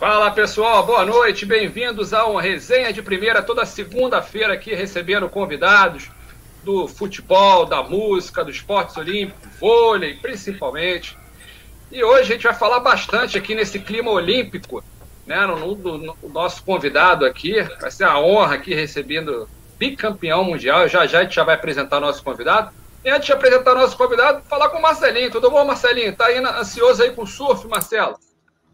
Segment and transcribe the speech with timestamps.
[0.00, 6.10] Fala pessoal, boa noite, bem-vindos a uma resenha de primeira toda segunda-feira aqui recebendo convidados
[6.64, 11.18] do futebol, da música, do esportes olímpicos, vôlei principalmente.
[11.92, 14.82] E hoje a gente vai falar bastante aqui nesse clima olímpico,
[15.26, 15.44] né?
[15.44, 19.46] No, no, no, nosso convidado aqui, vai ser a honra aqui recebendo
[19.78, 20.88] bicampeão mundial.
[20.88, 22.72] Já já a gente já vai apresentar o nosso convidado.
[23.04, 25.30] E antes de apresentar o nosso convidado, falar com o Marcelinho.
[25.30, 26.16] Tudo bom, Marcelinho?
[26.16, 28.16] Tá aí ansioso aí com o surf, Marcelo?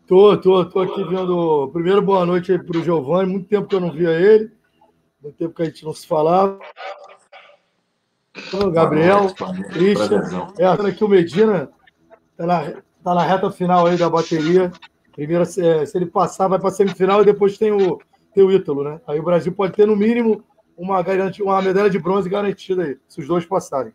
[0.06, 1.68] Tô, tô, tô aqui vendo.
[1.72, 3.32] Primeiro, boa noite aí pro Giovanni.
[3.32, 4.52] Muito tempo que eu não via ele.
[5.20, 6.60] Muito tempo que a gente não se falava.
[8.72, 9.34] Gabriel,
[9.72, 10.52] Christian.
[10.58, 11.68] É, aqui o Medina
[12.36, 12.70] tá na,
[13.02, 14.70] tá na reta final aí da bateria.
[15.12, 15.60] Primeiro, se,
[15.94, 17.98] ele passar, vai para semifinal e depois tem o,
[18.32, 19.00] tem o Ítalo, né?
[19.08, 20.44] Aí o Brasil pode ter, no mínimo,
[20.76, 23.92] uma, garantia, uma medalha de bronze garantida aí, se os dois passarem.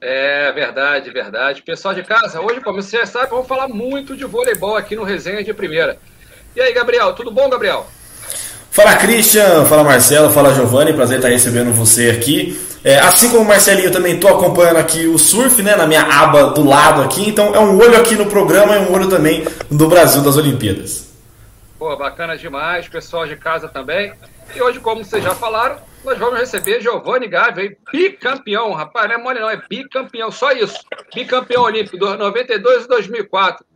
[0.00, 1.62] É verdade, verdade.
[1.62, 5.42] Pessoal de casa, hoje, como você sabe, vamos falar muito de voleibol aqui no Resenha
[5.42, 5.96] de Primeira.
[6.54, 7.86] E aí, Gabriel, tudo bom, Gabriel?
[8.70, 12.60] Fala Christian, fala Marcelo, fala Giovanni, prazer estar recebendo você aqui.
[12.84, 16.02] É, assim como o Marcelinho, eu também estou acompanhando aqui o surf, né, na minha
[16.02, 19.46] aba do lado aqui, então é um olho aqui no programa e um olho também
[19.70, 21.08] do Brasil das Olimpíadas.
[21.78, 24.12] Pô, bacana demais, pessoal de casa também.
[24.54, 29.18] E hoje, como vocês já falaram, nós vamos receber Giovanni Gavi, bicampeão, rapaz, não é
[29.18, 30.78] mole não, é bicampeão, só isso.
[31.12, 33.66] Bicampeão olímpico, 92 e 2004.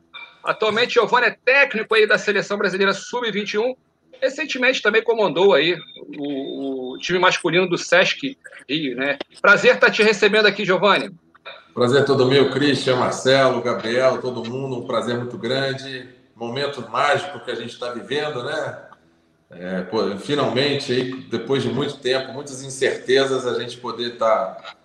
[0.45, 3.75] Atualmente, Giovanni é técnico aí da Seleção Brasileira Sub-21.
[4.23, 5.77] Recentemente também comandou aí
[6.17, 9.19] o, o, time masculino do Sesc Rio, né?
[9.43, 11.11] Prazer estar te recebendo aqui, Giovanni.
[11.75, 16.09] Prazer todo meu, Cristian, Marcelo, Gabriel, todo mundo, um prazer muito grande.
[16.37, 18.90] Momento mágico que a gente está vivendo, né?
[19.51, 24.77] É, pô, finalmente, aí, depois de muito tempo, muitas incertezas, a gente poder estar tá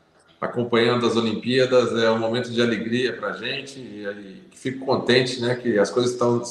[0.41, 5.39] acompanhando as Olimpíadas é um momento de alegria para a gente e, e fico contente
[5.39, 6.41] né, que as coisas estão,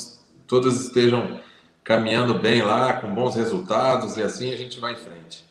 [0.46, 1.40] todas estejam
[1.82, 5.44] caminhando bem lá, com bons resultados e assim a gente vai em frente.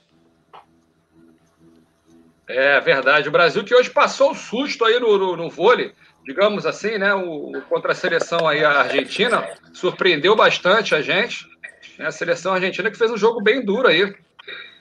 [2.48, 3.30] É verdade.
[3.30, 5.94] O Brasil que hoje passou o susto aí no, no, no vôlei,
[6.26, 7.14] digamos assim, né?
[7.14, 11.53] O, contra a seleção aí, a Argentina, surpreendeu bastante a gente.
[11.98, 12.08] Né?
[12.08, 14.14] A seleção argentina que fez um jogo bem duro aí.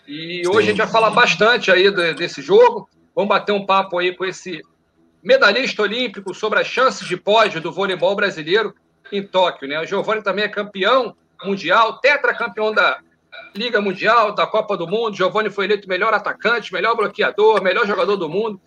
[0.07, 0.59] E hoje Sim.
[0.59, 2.89] a gente vai falar bastante aí desse jogo.
[3.15, 4.61] Vamos bater um papo aí com esse
[5.23, 8.75] medalhista olímpico sobre as chances de pódio do voleibol brasileiro
[9.13, 9.69] em Tóquio.
[9.69, 9.81] Né?
[9.81, 11.15] O Giovanni também é campeão
[11.45, 12.99] mundial, tetracampeão da
[13.55, 15.17] Liga Mundial, da Copa do Mundo.
[15.17, 18.61] Giovanni foi eleito melhor atacante, melhor bloqueador, melhor jogador do mundo.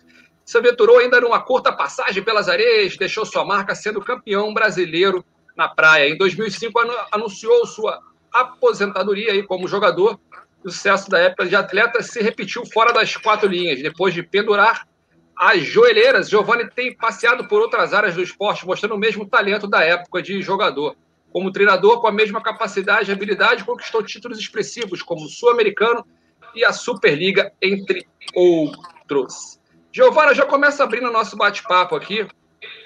[0.44, 5.24] Se aventurou ainda numa curta passagem pelas areias, deixou sua marca sendo campeão brasileiro
[5.56, 6.08] na praia.
[6.08, 6.78] Em 2005,
[7.10, 8.00] anunciou sua
[8.40, 10.18] aposentadoria aí como jogador.
[10.64, 13.82] O sucesso da época de atleta se repetiu fora das quatro linhas.
[13.82, 14.86] Depois de pendurar
[15.36, 19.84] as joelheiras, Giovanni tem passeado por outras áreas do esporte, mostrando o mesmo talento da
[19.84, 20.96] época de jogador.
[21.30, 26.06] Como treinador, com a mesma capacidade e habilidade, conquistou títulos expressivos como o Sul-Americano
[26.54, 29.60] e a Superliga, entre outros.
[29.92, 32.26] Giovana, já começa abrindo o nosso bate-papo aqui.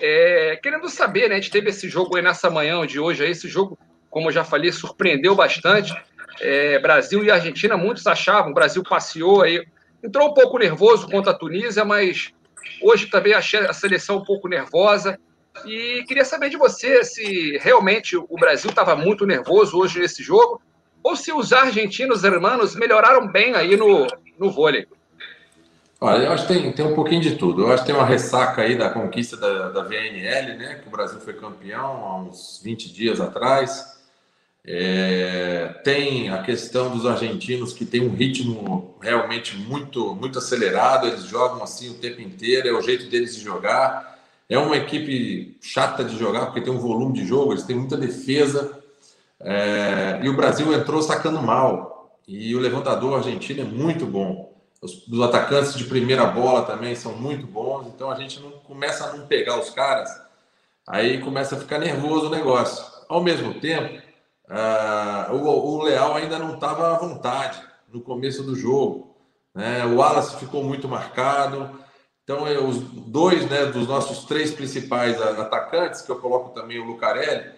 [0.01, 1.37] É, querendo saber, né?
[1.37, 3.79] A gente teve esse jogo aí nessa manhã de hoje, aí, esse jogo
[4.11, 5.95] como eu já falei, surpreendeu bastante.
[6.41, 9.65] É, Brasil e Argentina, muitos achavam, o Brasil passeou aí,
[10.03, 12.33] entrou um pouco nervoso contra a Tunísia, mas
[12.83, 15.19] hoje também achei a seleção um pouco nervosa.
[15.65, 20.61] E queria saber de você se realmente o Brasil estava muito nervoso hoje nesse jogo,
[21.03, 24.07] ou se os argentinos hermanos melhoraram bem aí no,
[24.39, 24.87] no vôlei.
[26.01, 27.63] Olha, eu acho que tem, tem um pouquinho de tudo.
[27.63, 30.81] Eu acho que tem uma ressaca aí da conquista da, da VNL, né?
[30.83, 34.00] Que o Brasil foi campeão há uns 20 dias atrás.
[34.73, 41.25] É, tem a questão dos argentinos que tem um ritmo realmente muito muito acelerado, eles
[41.25, 44.17] jogam assim o tempo inteiro, é o jeito deles de jogar.
[44.49, 47.97] É uma equipe chata de jogar porque tem um volume de jogo, eles têm muita
[47.97, 48.81] defesa.
[49.41, 52.21] É, e o Brasil entrou sacando mal.
[52.29, 54.55] E o levantador argentino é muito bom.
[54.81, 57.89] Os, os atacantes de primeira bola também são muito bons.
[57.89, 60.11] Então a gente não começa a não pegar os caras,
[60.87, 62.85] aí começa a ficar nervoso o negócio.
[63.09, 64.10] Ao mesmo tempo,
[64.51, 69.15] Uh, o, o, Leal ainda não estava à vontade no começo do jogo.
[69.55, 69.85] Né?
[69.87, 71.79] O Wallace ficou muito marcado.
[72.25, 76.85] Então, eu, os dois né, dos nossos três principais atacantes, que eu coloco também o
[76.85, 77.49] Lucarelli,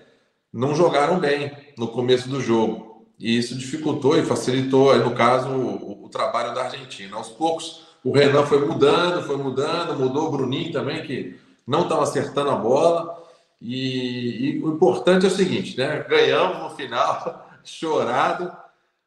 [0.52, 3.06] não jogaram bem no começo do jogo.
[3.18, 7.16] E isso dificultou e facilitou, no caso, o, o trabalho da Argentina.
[7.16, 12.02] Aos poucos, o Renan foi mudando, foi mudando, mudou o Bruninho também, que não estava
[12.02, 13.21] acertando a bola.
[13.62, 16.04] E, e, o importante é o seguinte, né?
[16.08, 18.52] Ganhamos no final, chorado,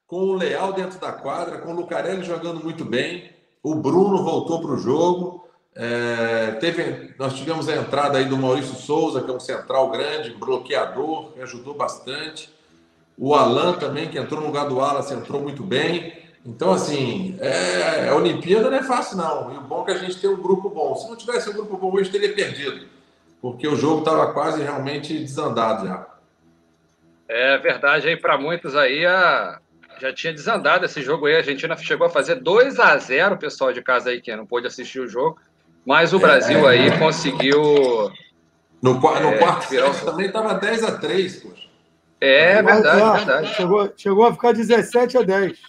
[0.07, 3.31] com o Leal dentro da quadra, com o Lucarelli jogando muito bem,
[3.61, 5.45] o Bruno voltou para o jogo.
[5.75, 10.29] É, teve, nós tivemos a entrada aí do Maurício Souza, que é um central grande,
[10.29, 12.49] bloqueador, que ajudou bastante.
[13.17, 16.13] O Alan também, que entrou no lugar do Wallace, entrou muito bem.
[16.45, 19.53] Então, assim, é, a Olimpíada não é fácil, não.
[19.53, 20.95] E o bom é que a gente tem um grupo bom.
[20.95, 22.94] Se não tivesse um grupo bom hoje, teria perdido.
[23.45, 26.07] Porque o jogo estava quase realmente desandado já.
[27.29, 29.59] É verdade aí, para muitos aí, a...
[30.01, 31.35] já tinha desandado esse jogo aí.
[31.35, 34.47] A Argentina chegou a fazer 2 a 0 o pessoal de casa aí, que não
[34.47, 35.39] pôde assistir o jogo.
[35.85, 37.61] Mas o Brasil é, aí conseguiu.
[38.81, 41.67] No, no é, quarto set também estava 10 a 3 poxa.
[42.19, 43.53] É verdade, é, verdade.
[43.53, 45.59] Chegou, chegou a ficar 17 a 10.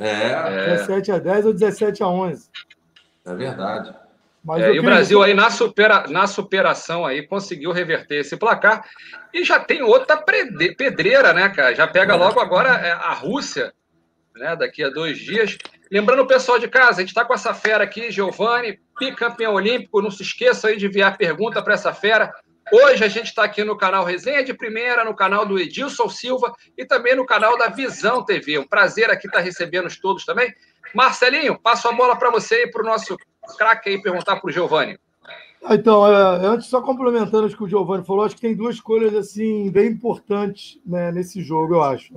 [0.00, 0.76] É.
[0.78, 2.50] 17 a 10 ou 17 a 11.
[3.24, 3.99] É verdade.
[4.56, 8.88] É, e o Brasil aí na, supera, na superação aí conseguiu reverter esse placar
[9.34, 11.74] e já tem outra pedreira, né, cara?
[11.74, 13.72] Já pega logo agora é, a Rússia,
[14.34, 14.56] né?
[14.56, 15.58] Daqui a dois dias.
[15.90, 20.00] Lembrando o pessoal de casa, a gente está com essa fera aqui, Giovanni, bicampeão olímpico.
[20.00, 22.32] Não se esqueça aí de enviar pergunta para essa fera.
[22.72, 26.54] Hoje a gente está aqui no canal Resenha de Primeira, no canal do Edilson Silva
[26.78, 28.58] e também no canal da Visão TV.
[28.58, 30.54] Um prazer aqui estar tá recebendo todos também.
[30.94, 33.16] Marcelinho, passo a bola para você e para o nosso
[33.56, 34.98] craque aí perguntar para o Giovanni.
[35.62, 38.76] Ah, então, é, antes, só complementando o que o Giovanni falou, acho que tem duas
[38.76, 42.14] escolhas assim, bem importantes né, nesse jogo, eu acho.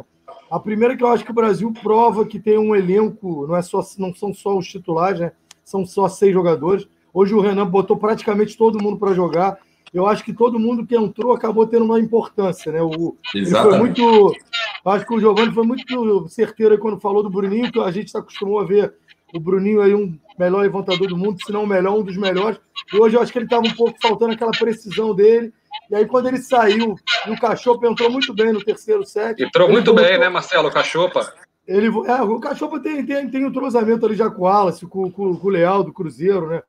[0.50, 3.56] A primeira é que eu acho que o Brasil prova que tem um elenco, não,
[3.56, 5.32] é só, não são só os titulares, né?
[5.64, 6.88] são só seis jogadores.
[7.14, 9.60] Hoje o Renan botou praticamente todo mundo para jogar
[9.94, 12.82] eu acho que todo mundo que entrou acabou tendo uma importância, né?
[12.82, 14.36] O, foi muito.
[14.84, 18.18] Acho que o Giovanni foi muito certeiro quando falou do Bruninho, que a gente se
[18.18, 18.94] acostumou a ver
[19.34, 22.60] o Bruninho aí um melhor levantador do mundo, se não o melhor, um dos melhores.
[22.94, 25.54] E hoje eu acho que ele estava um pouco faltando aquela precisão dele.
[25.90, 26.96] E aí, quando ele saiu,
[27.28, 29.42] e o Cachopa entrou muito bem no terceiro set.
[29.42, 30.70] Entrou muito voltou, bem, né, Marcelo?
[30.70, 31.34] O Cachopa.
[31.68, 35.12] Ele, é, o Cachopa tem, tem, tem um entrosamento ali já com o Wallace, com,
[35.12, 36.62] com, com o Leal do Cruzeiro, né?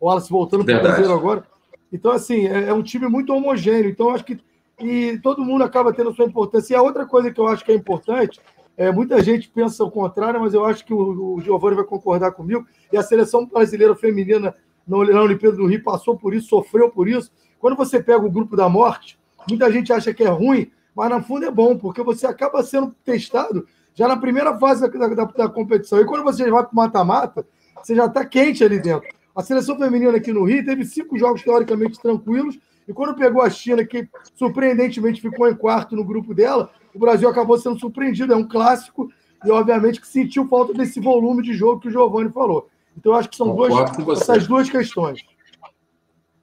[0.00, 1.44] O Wallace voltando para o Cruzeiro agora.
[1.92, 3.90] Então, assim, é, é um time muito homogêneo.
[3.90, 4.38] Então, acho que
[4.80, 6.74] e todo mundo acaba tendo sua importância.
[6.74, 8.40] E a outra coisa que eu acho que é importante,
[8.80, 12.32] é, muita gente pensa o contrário, mas eu acho que o, o Giovanni vai concordar
[12.32, 14.54] comigo, e a seleção brasileira feminina
[14.88, 17.30] na, Olimpíada do Rio passou por isso, sofreu por isso.
[17.58, 21.22] Quando você pega o grupo da morte, muita gente acha que é ruim, mas no
[21.22, 25.48] fundo é bom, porque você acaba sendo testado já na primeira fase da, da, da
[25.50, 26.00] competição.
[26.00, 27.46] E quando você vai para o mata-mata,
[27.82, 29.06] você já está quente ali dentro.
[29.36, 32.58] A seleção feminina aqui no Rio teve cinco jogos teoricamente tranquilos,
[32.90, 37.28] e quando pegou a China, que surpreendentemente ficou em quarto no grupo dela, o Brasil
[37.28, 38.32] acabou sendo surpreendido.
[38.32, 39.08] É um clássico,
[39.44, 42.68] e obviamente que sentiu falta desse volume de jogo que o Giovanni falou.
[42.98, 43.72] Então, acho que são duas,
[44.20, 45.24] essas duas questões.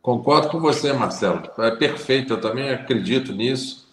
[0.01, 1.43] Concordo com você, Marcelo.
[1.57, 3.85] É perfeito, eu também acredito nisso.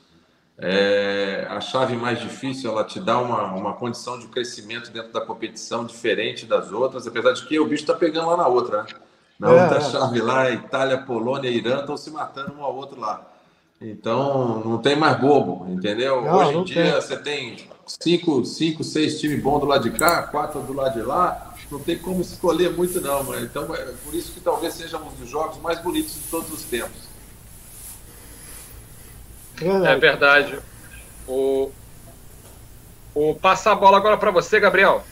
[0.57, 5.21] É, a chave mais difícil ela te dá uma, uma condição de crescimento dentro da
[5.21, 8.85] competição diferente das outras, apesar de que o bicho está pegando lá na outra.
[8.85, 8.89] Né?
[9.39, 13.01] Na é, outra chave lá, Itália, Polônia e Irã estão se matando um ao outro
[13.01, 13.31] lá.
[13.81, 16.23] Então não tem mais bobo, entendeu?
[16.23, 16.93] Não, Hoje em dia tem.
[16.93, 21.03] você tem cinco, cinco, seis times bons do lado de cá, quatro do lado de
[21.03, 21.55] lá.
[21.71, 23.25] Não tem como escolher muito, não.
[23.25, 26.51] Mas, então é por isso que talvez seja um dos jogos mais bonitos de todos
[26.53, 27.03] os tempos.
[29.61, 30.59] É verdade.
[31.27, 31.71] O,
[33.15, 35.05] o passar a bola agora para você, Gabriel.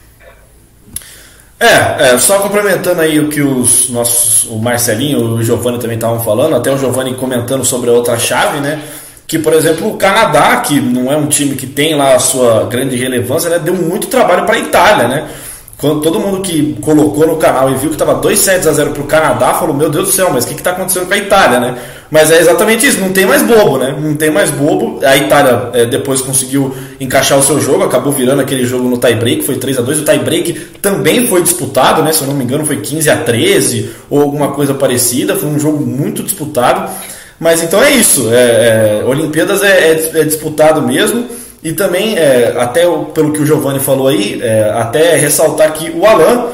[1.62, 5.94] É, é, só complementando aí o que os nossos, o Marcelinho e o Giovanni também
[5.94, 8.82] estavam falando, até o Giovanni comentando sobre a outra chave, né?
[9.28, 12.64] Que, por exemplo, o Canadá, que não é um time que tem lá a sua
[12.64, 15.28] grande relevância, né, deu muito trabalho para a Itália, né?
[15.82, 18.92] Quando todo mundo que colocou no canal e viu que estava 2 sets a 0
[18.92, 21.18] para o Canadá, falou: Meu Deus do céu, mas o que está acontecendo com a
[21.18, 21.76] Itália, né?
[22.08, 23.92] Mas é exatamente isso, não tem mais bobo, né?
[24.00, 25.00] Não tem mais bobo.
[25.04, 29.42] A Itália é, depois conseguiu encaixar o seu jogo, acabou virando aquele jogo no tie-break,
[29.42, 32.12] foi 3 a 2 O tie-break também foi disputado, né?
[32.12, 35.34] Se eu não me engano, foi 15 a 13 ou alguma coisa parecida.
[35.34, 36.92] Foi um jogo muito disputado.
[37.40, 38.32] Mas então é isso.
[38.32, 41.26] É, é, Olimpíadas é, é, é disputado mesmo.
[41.62, 42.82] E também, é, até
[43.14, 46.48] pelo que o Giovanni falou aí, é, até ressaltar que o Alan,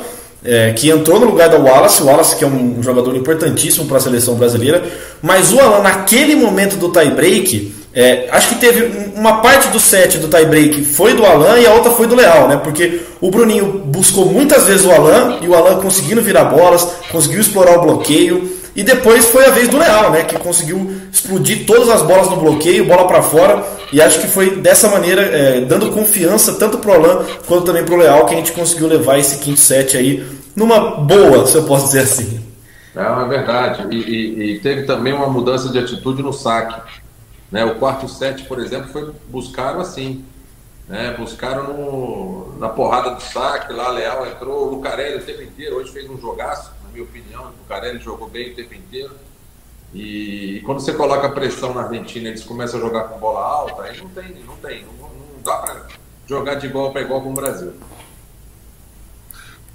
[0.44, 3.96] é, que entrou no lugar do Wallace, o Wallace que é um jogador importantíssimo para
[3.96, 4.82] a seleção brasileira,
[5.22, 10.18] mas o Alan, naquele momento do tie-break, é, acho que teve uma parte do set
[10.18, 12.60] do tie-break foi do Alan e a outra foi do Leal, né?
[12.62, 17.40] Porque o Bruninho buscou muitas vezes o Alan e o Alan conseguindo virar bolas, conseguiu
[17.40, 18.57] explorar o bloqueio.
[18.78, 20.22] E depois foi a vez do Leal, né?
[20.22, 23.66] Que conseguiu explodir todas as bolas no bloqueio, bola para fora.
[23.92, 27.96] E acho que foi dessa maneira, é, dando confiança tanto pro Alan quanto também pro
[27.96, 31.86] Leal, que a gente conseguiu levar esse quinto set aí numa boa, se eu posso
[31.86, 32.40] dizer assim.
[32.94, 33.88] É, é verdade.
[33.90, 36.80] E, e, e teve também uma mudança de atitude no saque.
[37.50, 37.64] Né?
[37.64, 40.24] O quarto set, por exemplo, foi buscaram assim.
[40.86, 41.16] Né?
[41.18, 45.90] Buscaram no, na porrada do saque, lá Leal entrou, o Lucarelli o tempo inteiro, hoje
[45.90, 47.52] fez um jogaço minha opinião.
[47.62, 49.14] O Carelli jogou bem o tempo inteiro.
[49.92, 53.82] E, e, quando você coloca pressão na Argentina, eles começam a jogar com bola alta,
[53.82, 55.86] aí não tem, não tem, não, não dá para
[56.26, 57.72] jogar de igual para igual com o Brasil.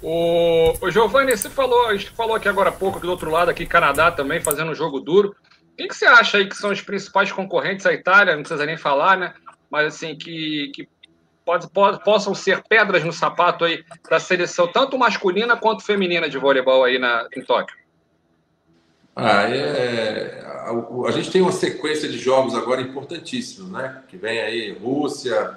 [0.00, 3.50] O, o Giovanni, você falou, a gente falou aqui agora há pouco, do outro lado,
[3.50, 5.34] aqui Canadá também fazendo um jogo duro.
[5.76, 7.84] Quem que você acha aí que são os principais concorrentes?
[7.84, 9.34] A Itália, não precisa nem falar, né?
[9.68, 10.88] Mas assim, que, que
[11.44, 16.38] pode, pode, possam ser pedras no sapato aí da seleção, tanto masculina quanto feminina de
[16.38, 17.76] voleibol aí na, em Tóquio.
[19.16, 24.02] Ah, é, a, a, gente tem uma sequência de jogos agora importantíssimos, né?
[24.08, 25.56] Que vem aí Rússia,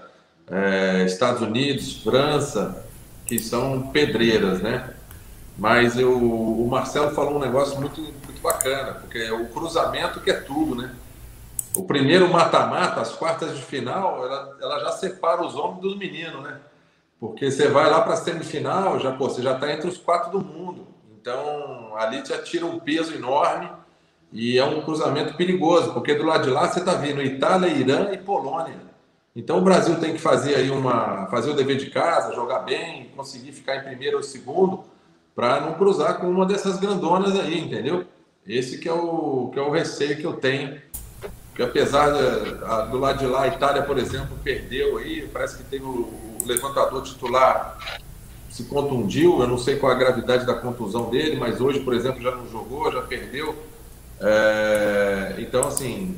[0.50, 2.86] é, Estados Unidos, França,
[3.26, 4.94] que são pedreiras, né?
[5.58, 10.30] Mas eu, o Marcelo falou um negócio muito, muito bacana, porque é o cruzamento que
[10.30, 10.94] é tudo, né?
[11.78, 16.42] O primeiro mata-mata, as quartas de final, ela, ela já separa os homens dos meninos,
[16.44, 16.60] né?
[17.20, 20.32] Porque você vai lá para a semifinal, já, pô, você já está entre os quatro
[20.32, 20.88] do mundo.
[21.20, 23.70] Então, ali já tira um peso enorme
[24.32, 28.12] e é um cruzamento perigoso, porque do lado de lá você está vendo Itália, Irã
[28.12, 28.76] e Polônia.
[29.36, 33.12] Então o Brasil tem que fazer aí uma fazer o dever de casa, jogar bem,
[33.16, 34.84] conseguir ficar em primeiro ou segundo,
[35.36, 38.06] para não cruzar com uma dessas grandonas aí, entendeu?
[38.48, 40.82] Esse que é o que é o receio que eu tenho.
[41.58, 42.14] Que apesar
[42.66, 45.88] a, do lado de lá, a Itália, por exemplo, perdeu aí, parece que tem o,
[45.90, 47.78] o levantador titular
[48.48, 52.22] se contundiu, eu não sei qual a gravidade da contusão dele, mas hoje, por exemplo,
[52.22, 53.56] já não jogou, já perdeu.
[54.20, 56.18] É, então, assim,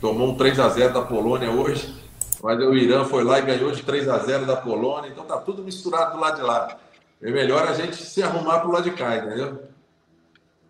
[0.00, 1.94] tomou um 3 a 0 da Polônia hoje,
[2.42, 5.36] mas o Irã foi lá e ganhou de 3 a 0 da Polônia, então tá
[5.38, 6.76] tudo misturado do lado de lá.
[7.22, 9.62] É melhor a gente se arrumar pro lado de cá, entendeu?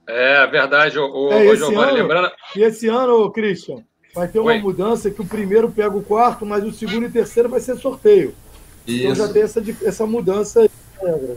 [0.06, 2.30] É verdade, o, é, o Giovanni, ano, lembrando.
[2.54, 3.82] E esse ano, Christian,
[4.14, 4.58] vai ter uma Oi.
[4.60, 8.34] mudança que o primeiro pega o quarto, mas o segundo e terceiro vai ser sorteio.
[8.86, 9.02] Isso.
[9.02, 10.70] Então já tem essa, essa mudança aí.
[11.02, 11.36] Né,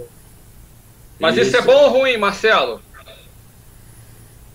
[1.20, 1.48] mas isso.
[1.48, 2.80] isso é bom ou ruim, Marcelo?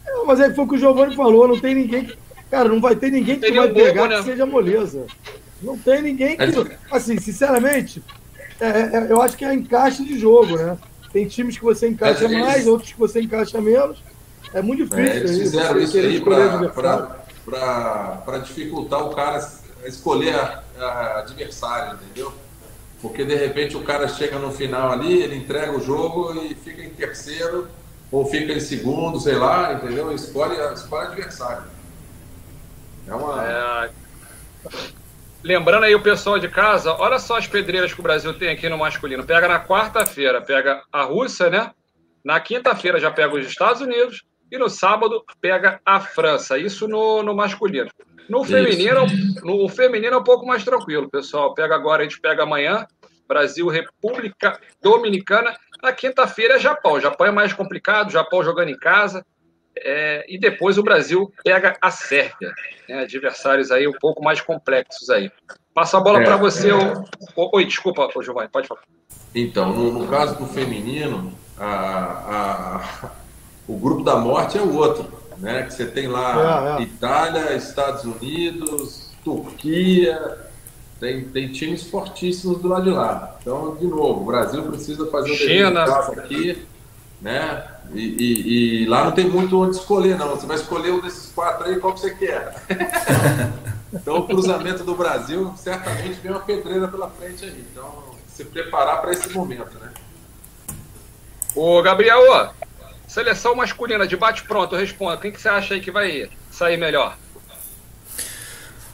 [0.06, 2.16] É, mas é foi o que o Giovanni falou, não tem ninguém que
[2.54, 4.18] Cara, não vai ter ninguém que vai pegar bobo, né?
[4.18, 5.06] que seja moleza.
[5.60, 6.44] Não tem ninguém que.
[6.88, 8.00] Assim, sinceramente,
[8.60, 10.78] é, é, eu acho que é encaixe de jogo, né?
[11.14, 14.02] Tem times que você encaixa é, mais, outros que você encaixa menos.
[14.52, 15.12] É muito difícil.
[15.12, 19.48] É, eles fizeram isso aí para dificultar o cara
[19.84, 22.34] escolher a, a adversário, entendeu?
[23.00, 26.82] Porque de repente o cara chega no final ali, ele entrega o jogo e fica
[26.82, 27.68] em terceiro,
[28.10, 30.12] ou fica em segundo, sei lá, entendeu?
[30.12, 31.62] Escolhe, escolhe adversário.
[33.06, 33.44] É uma.
[33.44, 33.90] É...
[35.44, 38.66] Lembrando aí o pessoal de casa, olha só as pedreiras que o Brasil tem aqui
[38.66, 39.26] no masculino.
[39.26, 41.70] Pega na quarta-feira, pega a Rússia, né?
[42.24, 46.56] Na quinta-feira já pega os Estados Unidos e no sábado pega a França.
[46.56, 47.90] Isso no, no masculino.
[48.26, 49.04] No feminino,
[49.42, 51.52] no feminino é um pouco mais tranquilo, pessoal.
[51.52, 52.86] Pega agora, a gente pega amanhã,
[53.28, 55.54] Brasil, República Dominicana.
[55.82, 56.98] Na quinta-feira é Japão.
[56.98, 59.22] Japão é mais complicado, Japão jogando em casa.
[59.76, 62.52] É, e depois o Brasil pega a Sérvia,
[62.88, 65.30] né, adversários aí um pouco mais complexos aí.
[65.74, 66.70] Passa a bola é, para você.
[66.70, 66.74] É...
[66.74, 67.56] O...
[67.56, 68.82] Oi, desculpa, Giovanni, pode falar.
[69.34, 73.10] Então, no, no caso do feminino, a, a,
[73.66, 75.64] o grupo da morte é o outro, né?
[75.64, 76.84] Que você tem lá é, é.
[76.84, 80.38] Itália, Estados Unidos, Turquia,
[81.00, 83.36] tem, tem times fortíssimos do lado de lá.
[83.40, 86.64] Então, de novo, o Brasil precisa fazer um China aqui,
[87.20, 87.73] né?
[87.92, 90.30] E, e, e, lá não tem muito onde escolher, não.
[90.30, 92.54] Você vai escolher um desses quatro aí, qual que você quer.
[93.92, 97.64] então, o cruzamento do Brasil certamente vem uma pedreira pela frente aí.
[97.70, 99.90] Então, se preparar para esse momento, né?
[101.54, 102.52] Ô, Gabriel,
[103.06, 105.16] seleção masculina de bate-pronto, responda.
[105.18, 107.16] Quem que você acha aí que vai sair melhor?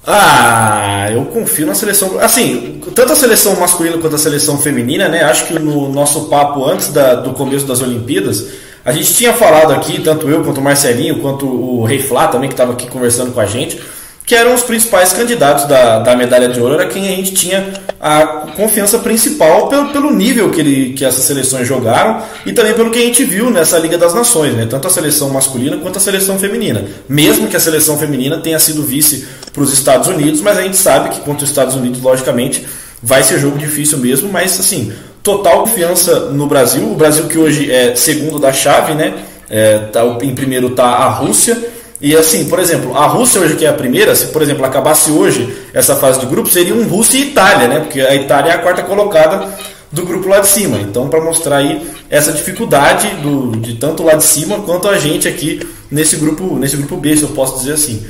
[0.07, 2.19] Ah, eu confio na seleção.
[2.21, 5.23] Assim, tanto a seleção masculina quanto a seleção feminina, né?
[5.25, 8.47] Acho que no nosso papo antes da, do começo das Olimpíadas,
[8.85, 12.49] a gente tinha falado aqui, tanto eu quanto o Marcelinho, quanto o Rei Flá também,
[12.49, 13.81] que estava aqui conversando com a gente,
[14.31, 17.73] que eram os principais candidatos da, da medalha de ouro, era quem a gente tinha
[18.01, 22.91] a confiança principal pelo, pelo nível que, ele, que essas seleções jogaram e também pelo
[22.91, 24.67] que a gente viu nessa Liga das Nações, né?
[24.71, 26.85] tanto a seleção masculina quanto a seleção feminina.
[27.09, 30.77] Mesmo que a seleção feminina tenha sido vice para os Estados Unidos, mas a gente
[30.77, 32.65] sabe que contra os Estados Unidos, logicamente,
[33.03, 36.91] vai ser jogo difícil mesmo, mas assim, total confiança no Brasil.
[36.91, 39.15] O Brasil que hoje é segundo da chave, né?
[39.49, 41.59] É, tá, em primeiro está a Rússia.
[42.01, 45.11] E assim, por exemplo, a Rússia hoje que é a primeira, se por exemplo acabasse
[45.11, 47.81] hoje essa fase de grupo, seria um Rússia e Itália, né?
[47.81, 49.49] Porque a Itália é a quarta colocada
[49.93, 50.79] do grupo lá de cima.
[50.79, 55.29] Então, para mostrar aí essa dificuldade do, de tanto lá de cima quanto a gente
[55.29, 55.61] aqui
[55.91, 58.07] nesse grupo, nesse grupo B, se eu posso dizer assim.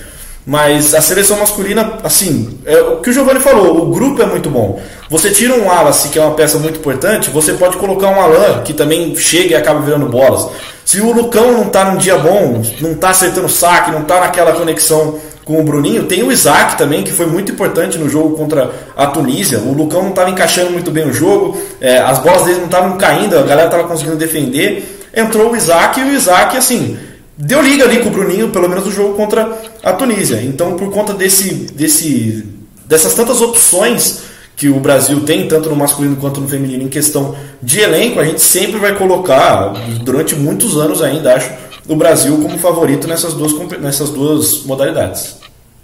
[0.46, 4.48] Mas a seleção masculina, assim, é o que o Giovanni falou, o grupo é muito
[4.48, 4.80] bom.
[5.08, 8.62] Você tira um Wallace, que é uma peça muito importante, você pode colocar um Alan,
[8.62, 10.48] que também chega e acaba virando bolas.
[10.84, 14.52] Se o Lucão não está num dia bom, não está acertando saque, não está naquela
[14.52, 16.04] conexão com o Bruninho.
[16.04, 19.58] Tem o Isaac também, que foi muito importante no jogo contra a Tunísia.
[19.58, 22.96] O Lucão não estava encaixando muito bem o jogo, é, as bolas dele não estavam
[22.96, 25.08] caindo, a galera estava conseguindo defender.
[25.14, 26.98] Entrou o Isaac e o Isaac, assim,
[27.36, 29.48] deu liga ali com o Bruninho, pelo menos no jogo contra
[29.82, 30.42] a Tunísia.
[30.42, 32.46] Então, por conta desse, desse,
[32.84, 37.34] dessas tantas opções que o Brasil tem, tanto no masculino quanto no feminino, em questão
[37.62, 39.72] de elenco, a gente sempre vai colocar,
[40.04, 41.50] durante muitos anos ainda, acho,
[41.88, 45.38] o Brasil como favorito nessas duas, nessas duas modalidades.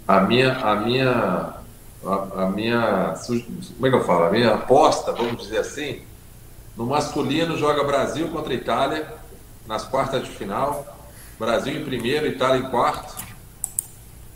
[0.07, 1.53] A minha, a minha,
[2.05, 4.25] a, a minha, como é que eu falo?
[4.25, 6.01] A minha aposta, vamos dizer assim,
[6.77, 9.07] no masculino joga Brasil contra Itália
[9.67, 10.85] nas quartas de final,
[11.39, 13.26] Brasil em primeiro, Itália em quarto.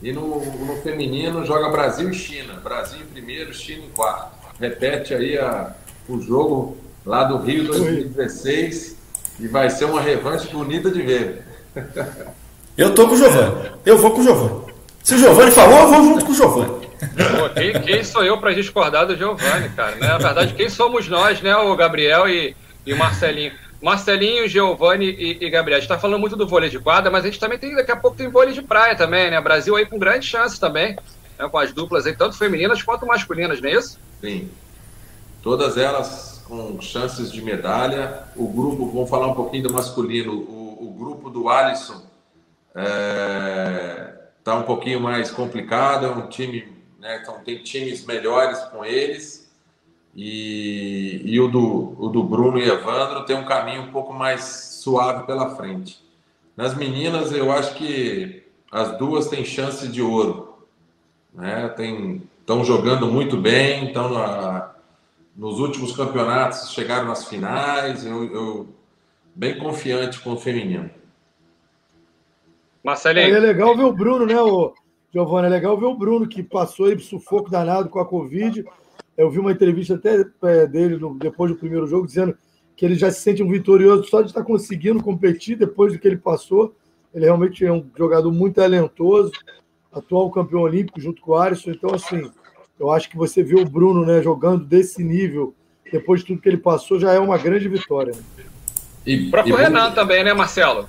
[0.01, 2.53] E no, no feminino joga Brasil e China.
[2.63, 4.31] Brasil em primeiro, China em quarto.
[4.59, 5.73] Repete aí a,
[6.07, 8.97] o jogo lá do Rio 2016
[9.39, 11.43] e vai ser uma revanche bonita de ver.
[12.77, 13.71] Eu tô com o Giovanni.
[13.85, 14.71] Eu vou com o Giovanni.
[15.03, 16.87] Se o Giovanni falou, eu vou junto com o Giovanni.
[17.37, 19.95] Pô, quem, quem, sou eu para discordar do Giovanni, cara?
[19.95, 21.55] Na verdade, quem somos nós, né?
[21.55, 22.55] O Gabriel e,
[22.85, 23.53] e o Marcelinho.
[23.81, 25.77] Marcelinho, Giovanni e, e Gabriel.
[25.77, 27.91] A gente está falando muito do vôlei de quadra, mas a gente também tem, daqui
[27.91, 29.41] a pouco tem vôlei de praia também, né?
[29.41, 30.95] Brasil aí com grandes chances também,
[31.37, 31.49] né?
[31.49, 33.99] com as duplas aí, tanto femininas quanto masculinas, não é isso?
[34.21, 34.49] Sim.
[35.41, 38.25] Todas elas com chances de medalha.
[38.35, 42.03] O grupo, vamos falar um pouquinho do masculino, o, o grupo do Alisson
[42.75, 46.67] é, tá um pouquinho mais complicado, é um time,
[46.99, 47.19] né?
[47.21, 49.40] Então tem times melhores com eles
[50.15, 54.43] e, e o, do, o do Bruno e Evandro tem um caminho um pouco mais
[54.81, 56.03] suave pela frente.
[56.55, 60.67] Nas meninas, eu acho que as duas têm chance de ouro.
[61.33, 61.73] Né?
[62.39, 64.09] Estão jogando muito bem, estão
[65.35, 68.05] nos últimos campeonatos chegaram nas finais.
[68.05, 68.69] Eu, eu
[69.33, 70.89] bem confiante com o feminino.
[72.83, 73.35] Marcelinho.
[73.35, 74.73] É legal ver o Bruno, né, o
[75.13, 75.47] Giovanni?
[75.47, 78.65] É legal ver o Bruno que passou aí sufoco danado com a Covid
[79.17, 82.35] eu vi uma entrevista até é, dele no, depois do primeiro jogo, dizendo
[82.75, 86.07] que ele já se sente um vitorioso só de estar conseguindo competir depois do que
[86.07, 86.73] ele passou.
[87.13, 89.31] Ele realmente é um jogador muito talentoso,
[89.91, 91.71] atual campeão olímpico junto com o Alisson.
[91.71, 92.31] Então, assim,
[92.79, 95.53] eu acho que você vê o Bruno né, jogando desse nível,
[95.91, 98.13] depois de tudo que ele passou, já é uma grande vitória.
[98.13, 98.45] Né?
[99.05, 100.87] E o próprio e Renan também, né, Marcelo?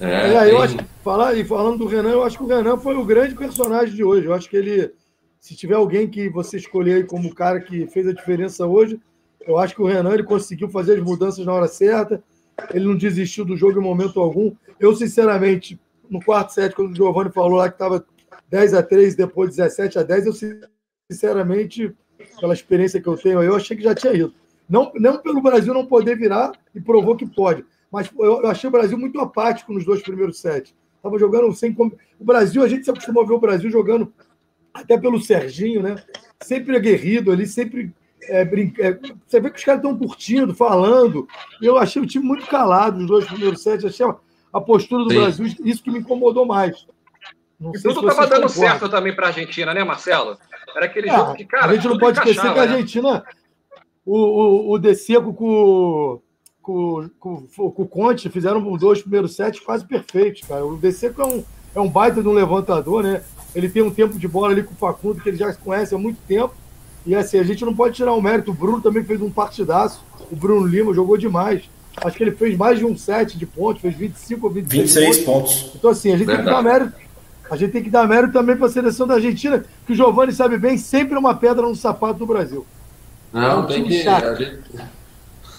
[0.00, 2.96] É, é eu acho, falar, e falando do Renan, eu acho que o Renan foi
[2.96, 4.26] o grande personagem de hoje.
[4.26, 4.90] Eu acho que ele
[5.40, 9.00] se tiver alguém que você escolher como o cara que fez a diferença hoje,
[9.46, 12.22] eu acho que o Renan ele conseguiu fazer as mudanças na hora certa.
[12.74, 14.54] Ele não desistiu do jogo em momento algum.
[14.78, 18.04] Eu, sinceramente, no quarto set, quando o Giovanni falou lá que estava
[18.50, 20.32] 10 a 3 depois 17 a 10, eu,
[21.10, 21.96] sinceramente,
[22.38, 24.34] pela experiência que eu tenho, eu achei que já tinha ido.
[24.68, 27.64] Não, não pelo Brasil não poder virar e provou que pode.
[27.90, 30.74] Mas eu achei o Brasil muito apático nos dois primeiros sets.
[30.96, 31.74] Estava jogando sem.
[32.18, 34.12] O Brasil, a gente se acostumou a ver o Brasil jogando
[34.72, 35.96] até pelo Serginho, né?
[36.42, 38.82] Sempre aguerrido ali, sempre é, brinca...
[38.82, 41.26] É, você vê que os caras estão curtindo, falando.
[41.60, 43.84] Eu achei o time muito calado nos dois primeiros sets.
[43.84, 44.06] Achei
[44.52, 45.16] a postura do Sim.
[45.16, 46.86] Brasil, isso que me incomodou mais.
[47.58, 50.38] Não e tudo estava dando certo também para a Argentina, né, Marcelo?
[50.74, 51.66] Era aquele é, jogo que, cara.
[51.66, 52.60] A gente não pode esquecer que a né?
[52.60, 53.24] Argentina,
[54.04, 56.20] o, o, o Deseco com,
[56.62, 60.64] com, com, com o Conte fizeram os dois primeiros sets quase perfeitos, cara.
[60.64, 63.22] O Deseco é um, é um baita de um levantador, né?
[63.54, 65.98] Ele tem um tempo de bola ali com o Facundo, que ele já conhece há
[65.98, 66.54] muito tempo.
[67.04, 68.50] E assim, a gente não pode tirar o mérito.
[68.50, 70.04] O Bruno também fez um partidaço.
[70.30, 71.62] O Bruno Lima jogou demais.
[71.96, 75.18] Acho que ele fez mais de um set de pontos, fez 25 ou 26, 26
[75.24, 75.54] pontos.
[75.54, 75.72] pontos.
[75.76, 76.48] Então, assim, a gente Verdade.
[76.48, 77.10] tem que dar mérito.
[77.50, 80.32] A gente tem que dar mérito também para a seleção da Argentina, que o Giovanni
[80.32, 82.64] sabe bem, sempre é uma pedra no sapato do Brasil.
[83.32, 84.02] Não, é um tem que.
[84.02, 84.60] Gente...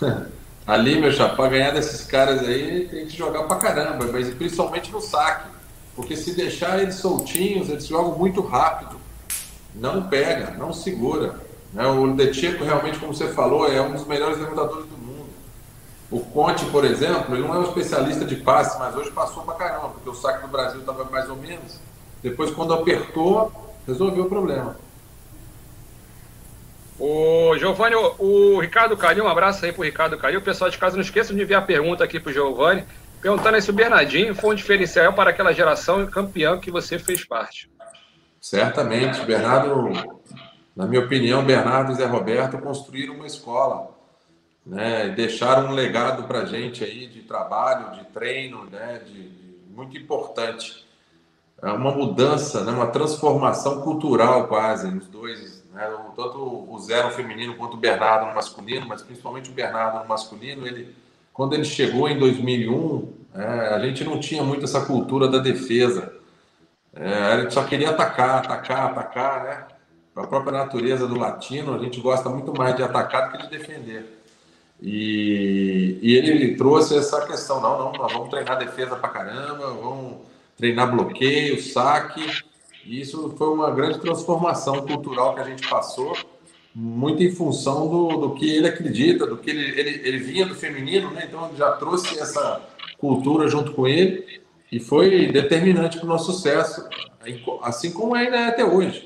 [0.66, 5.02] Ali, meu chapa, ganhar desses caras aí, tem que jogar para caramba, mas principalmente no
[5.02, 5.50] saque.
[5.96, 8.98] Porque se deixar eles soltinhos, eles jogam muito rápido.
[9.76, 11.36] Não pega, não segura.
[11.74, 11.86] Né?
[11.88, 15.30] O Decheco, realmente, como você falou, é um dos melhores levantadores do mundo.
[16.10, 19.56] O Conte, por exemplo, ele não é um especialista de passe, mas hoje passou pra
[19.56, 21.80] caramba, porque o saque do Brasil estava mais ou menos.
[22.22, 23.52] Depois, quando apertou,
[23.88, 24.78] resolveu o problema.
[27.00, 30.40] O Giovanni, o Ricardo Calil, um abraço aí pro Ricardo Calil.
[30.40, 32.84] O pessoal de casa não esqueça de enviar pergunta aqui pro Giovanni.
[33.22, 37.70] Perguntando se o Bernardinho foi um diferencial para aquela geração campeã que você fez parte.
[38.40, 39.24] Certamente.
[39.24, 39.92] Bernardo,
[40.76, 43.92] na minha opinião, Bernardo e Zé Roberto construíram uma escola.
[44.64, 49.56] Né, deixaram um legado para a gente aí de trabalho, de treino, né, de, de,
[49.70, 50.86] muito importante.
[51.62, 57.10] É uma mudança, né, uma transformação cultural quase nos dois, né, tanto o Zé no
[57.10, 60.96] feminino quanto o Bernardo no masculino, mas principalmente o Bernardo no masculino, ele
[61.34, 63.44] quando ele chegou em 2001, é,
[63.76, 66.14] a gente não tinha muito essa cultura da defesa.
[66.94, 69.68] É, a gente só queria atacar, atacar, atacar, né?
[70.14, 73.58] A própria natureza do latino, a gente gosta muito mais de atacar do que de
[73.58, 74.22] defender.
[74.82, 80.18] E, e ele trouxe essa questão: não, não, nós vamos treinar defesa pra caramba, vamos
[80.58, 82.44] treinar bloqueio, saque.
[82.86, 86.18] E isso foi uma grande transformação cultural que a gente passou,
[86.74, 90.56] muito em função do, do que ele acredita, do que ele, ele, ele vinha do
[90.56, 91.26] feminino, né?
[91.28, 92.62] então já trouxe essa
[92.98, 96.88] cultura junto com ele e foi determinante para o nosso sucesso,
[97.62, 99.06] assim como ainda é até hoje.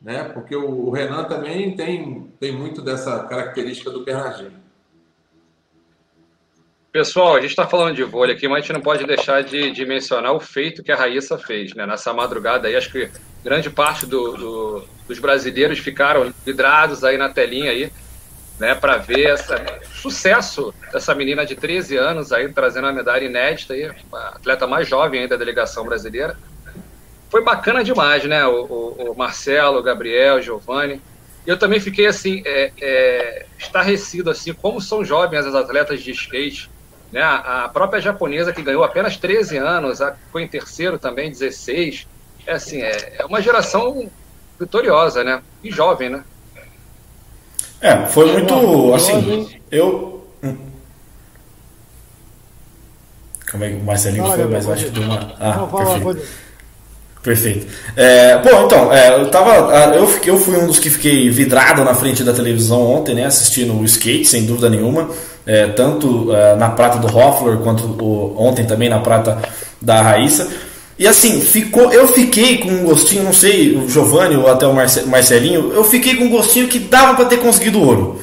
[0.00, 0.24] Né?
[0.24, 4.52] Porque o, o Renan também tem, tem muito dessa característica do Bernardinho.
[6.92, 9.70] Pessoal, a gente está falando de vôlei aqui, mas a gente não pode deixar de,
[9.70, 11.86] de, mencionar o feito que a Raíssa fez, né?
[11.86, 13.08] Nessa madrugada aí, acho que
[13.44, 17.92] grande parte do, do, dos brasileiros ficaram vidrados aí na telinha aí,
[18.60, 18.76] né?
[18.76, 19.52] Para ver esse
[19.92, 25.22] sucesso dessa menina de 13 anos aí, trazendo uma medalha inédita aí, atleta mais jovem
[25.22, 26.38] aí da delegação brasileira.
[27.28, 28.46] Foi bacana demais, né?
[28.46, 31.02] O, o, o Marcelo, o Gabriel, o Giovanni.
[31.44, 36.70] Eu também fiquei assim, é, é, estarrecido assim, como são jovens as atletas de skate
[37.10, 37.20] né?
[37.20, 42.06] A própria japonesa, que ganhou apenas 13 anos, ficou em terceiro também, 16.
[42.46, 44.08] É assim, é, é uma geração
[44.60, 45.40] vitoriosa, né?
[45.64, 46.22] E jovem, né?
[47.80, 48.94] É, foi muito.
[48.94, 50.24] Assim, eu.
[53.50, 55.34] Como é que o Marcelinho foi, mas eu acho que deu uma.
[55.40, 56.28] Ah, perfeito.
[57.22, 57.66] Perfeito.
[57.96, 59.74] É, bom, então, é, eu tava.
[59.94, 63.24] Eu, fiquei, eu fui um dos que fiquei vidrado na frente da televisão ontem, né?
[63.24, 65.10] Assistindo o skate, sem dúvida nenhuma
[65.46, 69.38] é, tanto é, na prata do Hoffler quanto o, ontem também na prata
[69.80, 70.48] da Raíssa.
[71.00, 74.74] E assim, ficou, eu fiquei com um gostinho, não sei, o Giovanni ou até o
[74.74, 78.20] Marcelinho, eu fiquei com um gostinho que dava para ter conseguido ouro.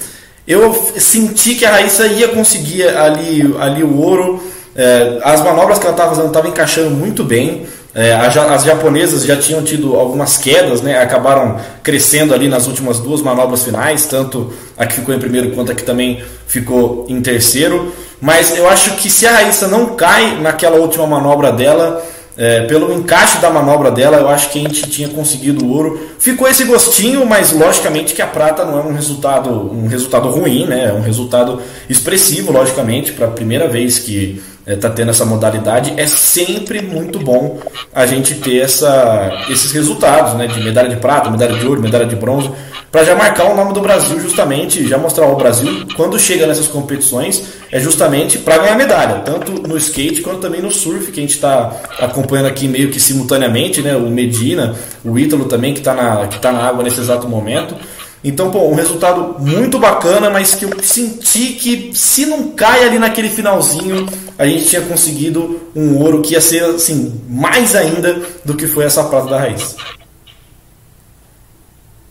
[0.48, 4.44] Eu senti que a Raíssa ia conseguir ali, ali o ouro.
[4.76, 7.66] É, as manobras que ela estava fazendo estavam encaixando muito bem.
[7.96, 13.24] É, as japonesas já tinham tido algumas quedas, né, acabaram crescendo ali nas últimas duas
[13.24, 17.92] manobras finais, tanto a que ficou em primeiro quanto a que também ficou em terceiro.
[18.22, 22.06] Mas eu acho que se a Raíssa não cai naquela última manobra dela,
[22.38, 26.08] é, pelo encaixe da manobra dela, eu acho que a gente tinha conseguido o ouro.
[26.20, 30.66] Ficou esse gostinho, mas logicamente que a prata não é um resultado, um resultado ruim,
[30.66, 30.86] né?
[30.90, 35.94] É um resultado expressivo, logicamente, para a primeira vez que está é, tendo essa modalidade,
[35.96, 37.60] é sempre muito bom
[37.94, 40.48] a gente ter essa, esses resultados, né?
[40.48, 42.52] De medalha de prata, medalha de ouro, medalha de bronze,
[42.92, 46.68] para já marcar o nome do Brasil, justamente, já mostrar ao Brasil, quando chega nessas
[46.68, 51.24] competições, é justamente para ganhar medalha, tanto no skate quanto também no surf, que a
[51.24, 53.96] gente está acompanhando aqui meio que simultaneamente, né?
[53.96, 57.76] O Medina, o Ítalo também, que está na, que tá na água nesse exato momento.
[58.24, 62.98] Então, pô, um resultado muito bacana, mas que eu senti que se não cai ali
[62.98, 68.56] naquele finalzinho, a gente tinha conseguido um ouro que ia ser assim, mais ainda do
[68.56, 69.78] que foi essa prata da raiz.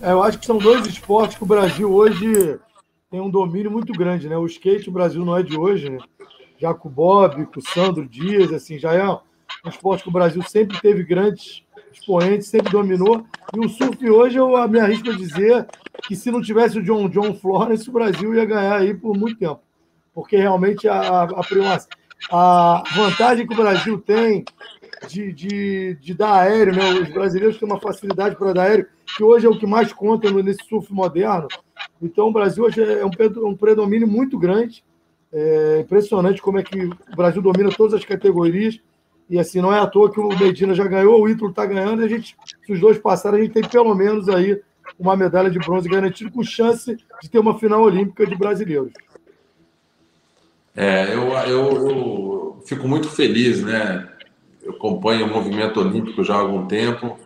[0.01, 2.59] É, eu acho que são dois esportes que o Brasil hoje
[3.11, 4.37] tem um domínio muito grande, né?
[4.37, 5.99] O skate, o Brasil não é de hoje, né?
[6.59, 9.19] Já com o Bob, com o Sandro Dias, assim, já é um
[9.69, 11.63] esporte que o Brasil sempre teve grandes
[11.99, 13.25] expoentes, sempre dominou.
[13.55, 15.67] E o surf hoje, eu me arrisco a dizer
[16.07, 19.39] que se não tivesse o John, John Florence, o Brasil ia ganhar aí por muito
[19.39, 19.61] tempo.
[20.15, 21.41] Porque realmente a, a,
[22.31, 24.45] a vantagem que o Brasil tem
[25.09, 26.93] de, de, de dar aéreo, né?
[26.95, 30.31] Os brasileiros têm uma facilidade para dar aéreo, que hoje é o que mais conta
[30.31, 31.49] nesse surf moderno.
[32.01, 34.83] Então, o Brasil hoje é um, um predomínio muito grande.
[35.33, 38.81] É impressionante como é que o Brasil domina todas as categorias.
[39.29, 42.03] E assim, não é à toa que o Medina já ganhou, o Ítalo está ganhando,
[42.03, 44.61] e a gente, se os dois passarem, a gente tem pelo menos aí
[44.99, 48.93] uma medalha de bronze garantida, com chance de ter uma final olímpica de brasileiros.
[50.75, 54.09] É, eu, eu, eu fico muito feliz, né?
[54.63, 57.19] Eu acompanho o movimento olímpico já há algum tempo,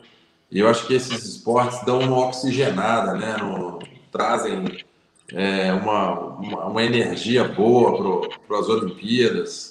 [0.51, 3.37] e eu acho que esses esportes dão uma oxigenada, né?
[3.37, 3.79] No,
[4.11, 4.85] trazem
[5.33, 9.70] é, uma, uma, uma, energia boa para as Olimpíadas.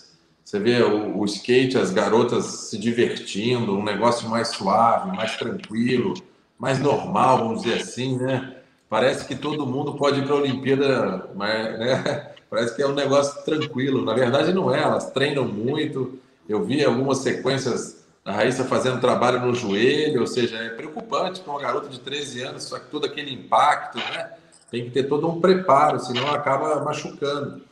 [0.50, 6.16] Você vê o, o, skate, as garotas se divertindo, um negócio mais suave, mais tranquilo,
[6.58, 8.56] mais normal, vamos dizer assim, né?
[8.90, 12.32] Parece que todo mundo pode ir para a Olimpíada, mas, né?
[12.50, 14.04] Parece que é um negócio tranquilo.
[14.04, 14.82] Na verdade, não é.
[14.82, 16.18] Elas treinam muito.
[16.48, 21.54] Eu vi algumas sequências da Raíssa fazendo trabalho no joelho, ou seja, é preocupante para
[21.54, 24.32] uma garota de 13 anos, só que todo aquele impacto, né?
[24.72, 27.69] Tem que ter todo um preparo, senão acaba machucando.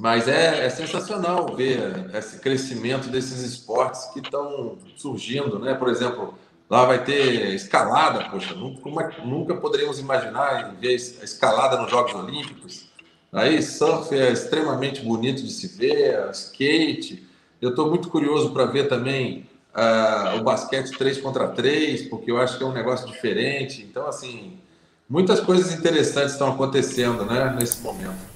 [0.00, 5.74] Mas é, é, sensacional ver esse crescimento desses esportes que estão surgindo, né?
[5.74, 6.38] Por exemplo,
[6.70, 12.14] lá vai ter escalada, poxa, nunca, é nunca poderíamos imaginar ver a escalada nos Jogos
[12.14, 12.88] Olímpicos.
[13.30, 17.28] Aí surf é extremamente bonito de se ver, skate.
[17.60, 22.40] Eu estou muito curioso para ver também uh, o basquete 3 contra 3, porque eu
[22.40, 23.82] acho que é um negócio diferente.
[23.82, 24.58] Então, assim,
[25.06, 28.29] muitas coisas interessantes estão acontecendo né, nesse momento.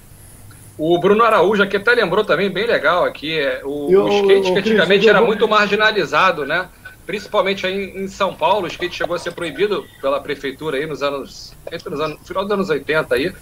[0.76, 4.52] O Bruno Araújo aqui até lembrou também, bem legal aqui, é, o, eu, o skate
[4.52, 6.68] que antigamente era muito marginalizado, né?
[7.06, 11.02] Principalmente aí em São Paulo, o skate chegou a ser proibido pela prefeitura aí nos
[11.02, 13.32] anos, entre nos anos, final dos anos 80 aí.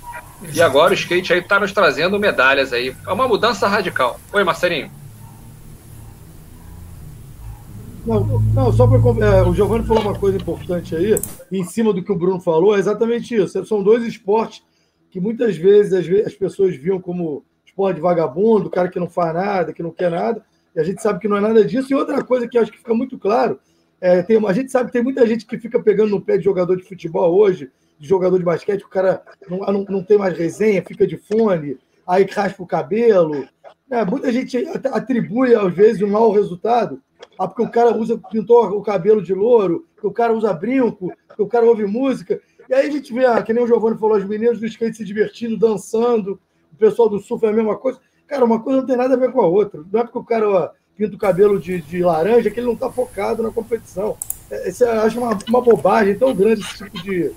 [0.52, 2.94] E agora o skate aí está nos trazendo medalhas aí.
[3.06, 4.20] É uma mudança radical.
[4.32, 4.90] Oi, Marcelinho.
[8.04, 11.18] Não, não só para é, o Giovanni falou uma coisa importante aí,
[11.52, 13.64] em cima do que o Bruno falou, é exatamente isso.
[13.64, 14.60] São dois esportes
[15.12, 19.70] que muitas vezes as, as pessoas viam como esporte vagabundo, cara que não faz nada,
[19.70, 20.42] que não quer nada,
[20.74, 21.92] e a gente sabe que não é nada disso.
[21.92, 23.60] E outra coisa que acho que fica muito claro,
[24.00, 26.44] é, tem, a gente sabe que tem muita gente que fica pegando no pé de
[26.44, 30.36] jogador de futebol hoje, de jogador de basquete, o cara não, não, não tem mais
[30.36, 33.46] resenha, fica de fone, aí raspa o cabelo.
[33.90, 37.02] É, muita gente atribui, às vezes, um mau resultado
[37.38, 41.12] ah, porque o cara usa, pintou o cabelo de louro, que o cara usa brinco,
[41.34, 42.40] que o cara ouve música.
[42.72, 44.96] E aí a gente vê, ah, que nem o Giovanni falou, os meninos do skate
[44.96, 46.40] se divertindo, dançando,
[46.72, 48.00] o pessoal do surf é a mesma coisa.
[48.26, 49.82] Cara, uma coisa não tem nada a ver com a outra.
[49.92, 52.72] Não é porque o cara ó, pinta o cabelo de, de laranja que ele não
[52.72, 54.16] está focado na competição.
[54.50, 57.30] É, isso eu acho uma, uma bobagem tão grande esse tipo de,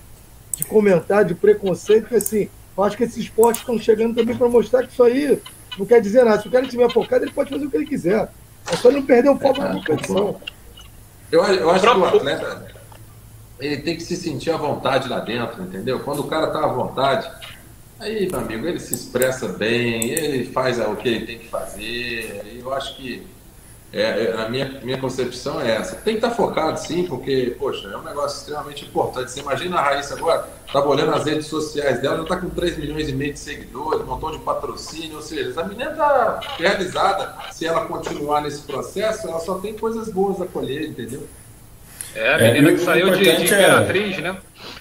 [0.56, 4.48] de comentário, de preconceito, que assim, eu acho que esses esportes estão chegando também para
[4.48, 5.38] mostrar que isso aí
[5.78, 6.42] não quer dizer nada.
[6.42, 8.32] Se o cara estiver focado, ele pode fazer o que ele quiser.
[8.72, 10.40] É só não perder o foco na competição.
[11.30, 12.75] Eu, eu acho que o atleta
[13.60, 16.00] ele tem que se sentir à vontade lá dentro, entendeu?
[16.00, 17.30] Quando o cara tá à vontade,
[18.00, 22.60] aí, meu amigo, ele se expressa bem, ele faz o que ele tem que fazer.
[22.60, 23.26] Eu acho que
[23.96, 25.96] é, é, a minha, minha concepção é essa.
[25.96, 29.32] Tem que estar focado, sim, porque, poxa, é um negócio extremamente importante.
[29.32, 32.78] Você imagina a Raíssa agora, estava olhando as redes sociais dela, já está com 3
[32.78, 37.36] milhões e meio de seguidores, um montão de patrocínio, ou seja, a menina está realizada.
[37.54, 41.26] Se ela continuar nesse processo, ela só tem coisas boas a colher, entendeu?
[42.16, 44.22] É, a menina é, que saiu de, de é Imperatriz, é...
[44.22, 44.38] né?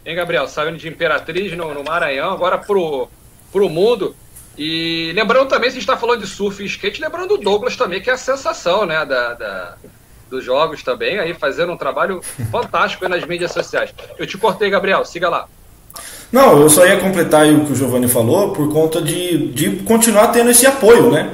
[0.06, 0.46] Hein, Gabriel?
[0.46, 3.08] Saiu de Imperatriz no, no Maranhão, agora pro,
[3.52, 4.14] pro mundo.
[4.56, 7.76] E lembrando também, se a gente está falando de surf e skate, lembrando o Douglas
[7.76, 9.74] também, que é a sensação né, da, da
[10.30, 12.20] dos jogos também, aí fazendo um trabalho
[12.50, 13.92] fantástico nas mídias sociais.
[14.18, 15.46] Eu te cortei, Gabriel, siga lá.
[16.32, 20.28] Não, eu só ia completar o que o Giovanni falou por conta de, de continuar
[20.28, 21.30] tendo esse apoio, né?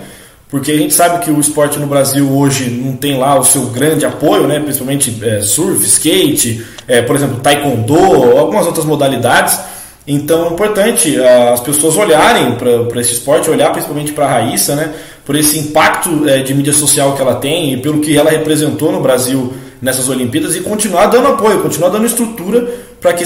[0.50, 3.66] Porque a gente sabe que o esporte no Brasil hoje não tem lá o seu
[3.66, 4.58] grande apoio, né?
[4.58, 9.58] Principalmente é, surf, skate, é, por exemplo, taekwondo, algumas outras modalidades.
[10.06, 14.74] Então é importante ah, as pessoas olharem para esse esporte, olhar principalmente para a Raíssa,
[14.74, 14.92] né?
[15.30, 18.90] por esse impacto é, de mídia social que ela tem e pelo que ela representou
[18.90, 22.68] no Brasil nessas Olimpíadas e continuar dando apoio, continuar dando estrutura
[23.00, 23.24] para que,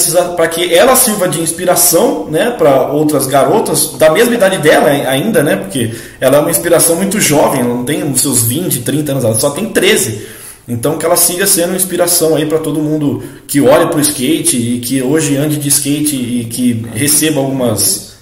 [0.55, 5.57] que ela sirva de inspiração né, para outras garotas da mesma idade dela ainda, né?
[5.57, 9.25] Porque ela é uma inspiração muito jovem, ela não tem os seus 20, 30 anos,
[9.25, 10.27] ela só tem 13.
[10.67, 14.57] Então que ela siga sendo inspiração aí para todo mundo que olha para o skate
[14.57, 18.15] e que hoje ande de skate e que receba algumas.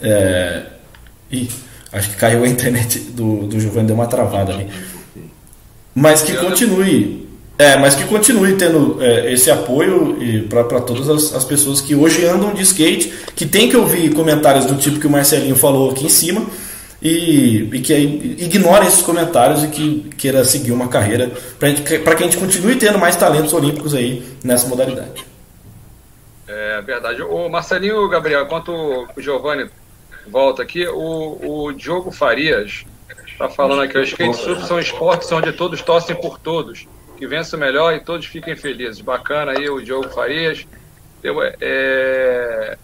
[0.00, 0.62] É...
[1.30, 1.48] Ih,
[1.90, 4.68] acho que caiu a internet do, do Giovanni, deu uma travada ali.
[5.94, 7.21] Mas que continue.
[7.62, 12.24] É, mas que continue tendo é, esse apoio para todas as, as pessoas que hoje
[12.24, 16.04] andam de skate, que tem que ouvir comentários do tipo que o Marcelinho falou aqui
[16.04, 16.44] em cima
[17.00, 22.26] e, e que ignore esses comentários e que queira seguir uma carreira para que a
[22.26, 25.24] gente continue tendo mais talentos olímpicos aí nessa modalidade.
[26.48, 27.22] É verdade.
[27.22, 29.70] O Marcelinho Gabriel, enquanto o Giovanni
[30.26, 32.84] volta aqui, o, o Diogo Farias
[33.24, 37.56] está falando aqui, os skate surf são esportes onde todos torcem por todos, que vença
[37.56, 39.00] o melhor e todos fiquem felizes.
[39.00, 40.66] Bacana aí o Diogo Farias.
[41.22, 42.76] Eu, é,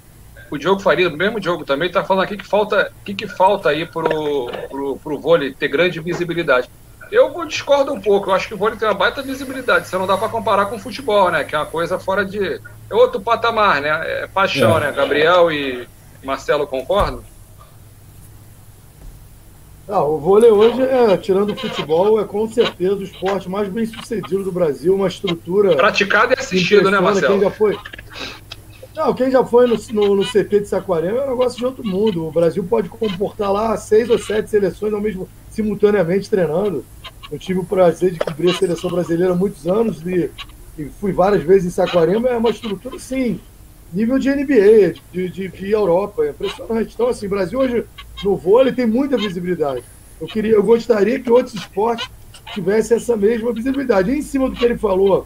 [0.50, 3.68] o Diogo Faria, o mesmo Diogo também, está falando aqui que falta, que, que falta
[3.68, 6.70] aí pro, pro, pro vôlei ter grande visibilidade.
[7.10, 10.06] Eu discordo um pouco, eu acho que o vôlei tem uma baita visibilidade, você não
[10.06, 11.42] dá para comparar com o futebol, né?
[11.42, 12.60] Que é uma coisa fora de.
[12.90, 13.88] É outro patamar, né?
[14.04, 14.80] É paixão, é.
[14.80, 14.92] né?
[14.92, 15.88] Gabriel e
[16.22, 17.22] Marcelo concordam?
[19.88, 23.86] Ah, o vôlei hoje, é, tirando o futebol, é com certeza o esporte mais bem
[23.86, 25.74] sucedido do Brasil, uma estrutura.
[25.76, 27.34] Praticado e assistido, né, Marcelo?
[27.34, 27.78] Quem já foi,
[28.98, 31.86] não, quem já foi no, no, no, CP de Saquarema é um negócio de outro
[31.86, 32.26] mundo.
[32.26, 36.84] O Brasil pode comportar lá seis ou sete seleções ao mesmo simultaneamente treinando.
[37.30, 40.28] Eu tive o prazer de cobrir a seleção brasileira há muitos anos e,
[40.76, 42.28] e fui várias vezes em Saquarema.
[42.28, 43.38] É uma estrutura, sim,
[43.92, 46.24] nível de NBA, de, de, de Europa.
[46.24, 46.92] É impressionante.
[46.92, 47.84] Então, assim, o Brasil hoje
[48.24, 49.84] no vôlei tem muita visibilidade.
[50.20, 52.08] Eu, queria, eu gostaria que outros esportes
[52.52, 54.10] tivessem essa mesma visibilidade.
[54.10, 55.24] E em cima do que ele falou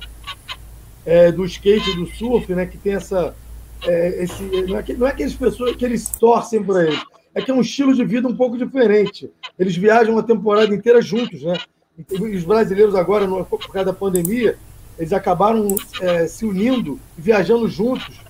[1.05, 3.35] é, do skate do surf, né, que tem essa
[3.85, 7.01] é, esse, não, é que, não é que as pessoas que eles torcem para ele,
[7.35, 9.31] é que é um estilo de vida um pouco diferente.
[9.59, 11.59] Eles viajam uma temporada inteira juntos, né?
[12.11, 14.57] Os brasileiros agora, por causa da pandemia,
[14.99, 18.21] eles acabaram é, se unindo e viajando juntos.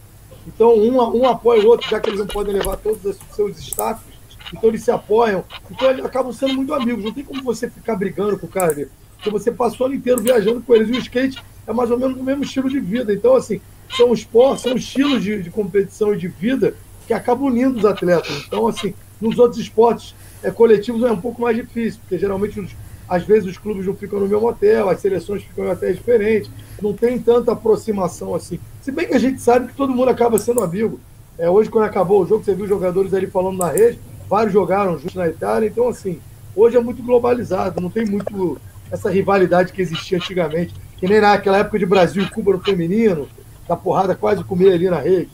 [0.47, 3.59] Então, um, um apoia o outro, já que eles não podem levar todos os seus
[3.59, 4.12] staffs,
[4.53, 5.45] então eles se apoiam.
[5.71, 7.05] Então, eles acabam sendo muito amigos.
[7.05, 9.95] Não tem como você ficar brigando com o cara ali, porque você passou o ano
[9.97, 10.89] inteiro viajando com eles.
[10.89, 13.13] E o skate é mais ou menos o mesmo estilo de vida.
[13.13, 13.61] Então, assim,
[13.97, 16.75] são esportes, são estilos de, de competição e de vida
[17.07, 18.45] que acabam unindo os atletas.
[18.47, 22.71] Então, assim, nos outros esportes é, coletivos é um pouco mais difícil, porque geralmente os,
[23.09, 26.51] às vezes os clubes não ficam no mesmo hotel, as seleções ficam em hotéis diferentes,
[26.81, 28.59] não tem tanta aproximação assim.
[28.81, 30.99] Se bem que a gente sabe que todo mundo acaba sendo amigo.
[31.39, 33.99] É, hoje, quando acabou o jogo, você viu os jogadores ali falando na rede,
[34.33, 36.19] vários jogaram juntos na Itália, então assim,
[36.57, 38.59] hoje é muito globalizado, não tem muito
[38.91, 43.29] essa rivalidade que existia antigamente, que nem naquela época de Brasil e Cuba no feminino,
[43.69, 45.29] da porrada quase comer ali na rede.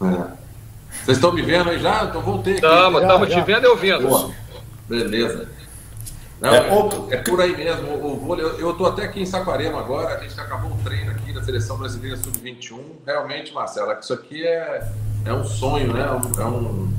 [0.00, 0.40] É.
[1.04, 2.04] Vocês estão me vendo aí já?
[2.04, 2.54] Então voltei.
[2.54, 4.08] Estamos, estamos te vendo e ouvindo.
[4.08, 4.30] Boa.
[4.88, 5.48] Beleza.
[6.40, 8.02] Não, é, é, por aí mesmo.
[8.02, 11.34] O vôlei, eu estou até aqui em Saquarema agora, a gente acabou o treino aqui
[11.34, 12.80] da Seleção Brasileira Sub-21.
[13.06, 14.90] Realmente, Marcelo, isso aqui é,
[15.26, 16.00] é um sonho, né?
[16.38, 16.90] É, um,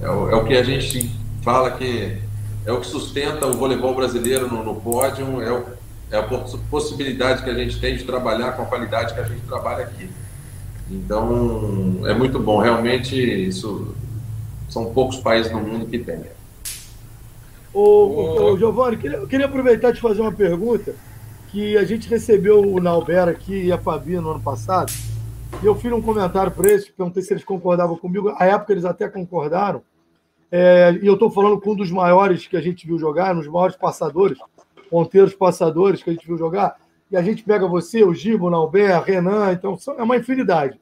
[0.00, 1.10] é, o, é o que a gente
[1.42, 2.18] fala que
[2.66, 5.64] é o que sustenta o voleibol brasileiro no, no pódio, é, o,
[6.10, 6.22] é a
[6.70, 10.10] possibilidade que a gente tem de trabalhar com a qualidade que a gente trabalha aqui.
[10.90, 12.58] Então, é muito bom.
[12.58, 13.94] Realmente, isso
[14.68, 16.22] são poucos países no mundo que têm.
[17.72, 20.94] Ô, ô, Giovanni, queria, queria aproveitar e te fazer uma pergunta
[21.50, 24.92] que a gente recebeu o Nauber aqui e a Fabi no ano passado,
[25.62, 28.32] e eu fiz um comentário para eles, perguntei se eles concordavam comigo.
[28.36, 29.82] À época eles até concordaram.
[30.50, 33.38] É, e eu estou falando com um dos maiores que a gente viu jogar, um
[33.38, 34.38] dos maiores passadores,
[34.88, 36.76] ponteiros passadores que a gente viu jogar,
[37.10, 40.78] e a gente pega você, o Gibo, o Nauber, Renan, então é uma infinidade.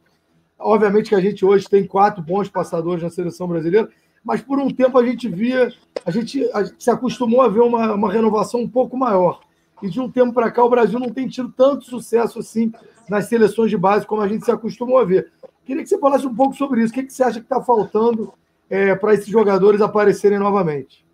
[0.59, 3.89] Obviamente que a gente hoje tem quatro bons passadores na seleção brasileira,
[4.25, 5.73] mas por um tempo a gente via,
[6.05, 9.41] a gente, a gente se acostumou a ver uma, uma renovação um pouco maior.
[9.83, 12.73] E de um tempo para cá o Brasil não tem tido tanto sucesso assim
[13.09, 15.31] nas seleções de base como a gente se acostumou a ver.
[15.65, 16.93] Queria que você falasse um pouco sobre isso.
[16.93, 18.33] O que, que você acha que está faltando
[18.71, 21.05] é, para esses jogadores aparecerem novamente?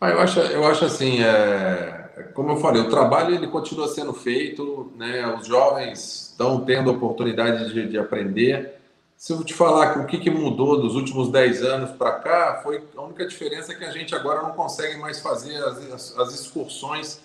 [0.00, 2.00] Ah, eu, acho, eu acho assim, é
[2.34, 5.26] como eu falei, o trabalho ele continua sendo feito, né?
[5.34, 8.76] Os jovens estão tendo oportunidade de, de aprender.
[9.16, 12.60] Se eu te falar que o que, que mudou dos últimos 10 anos para cá,
[12.62, 16.18] foi a única diferença é que a gente agora não consegue mais fazer as, as,
[16.18, 17.20] as excursões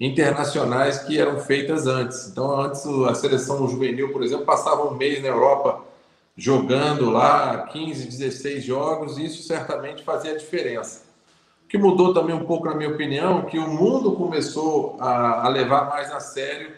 [0.00, 2.28] internacionais que eram feitas antes.
[2.28, 5.82] Então, antes a seleção juvenil, por exemplo, passava um mês na Europa
[6.36, 11.02] jogando lá 15, 16 jogos, e isso certamente fazia diferença.
[11.64, 15.48] O que mudou também um pouco, na minha opinião, que o mundo começou a, a
[15.48, 16.72] levar mais a sério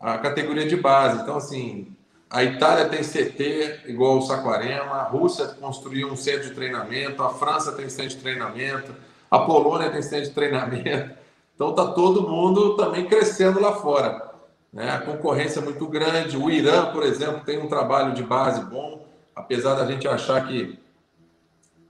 [0.00, 1.22] a categoria de base.
[1.22, 1.94] Então, assim,
[2.28, 7.28] a Itália tem CT igual o Saquarema, a Rússia construiu um centro de treinamento, a
[7.28, 8.94] França tem centro de treinamento,
[9.30, 11.21] a Polônia tem centro de treinamento.
[11.62, 14.32] Então, está todo mundo também crescendo lá fora.
[14.72, 14.90] Né?
[14.90, 16.36] A concorrência é muito grande.
[16.36, 20.80] O Irã, por exemplo, tem um trabalho de base bom, apesar da gente achar que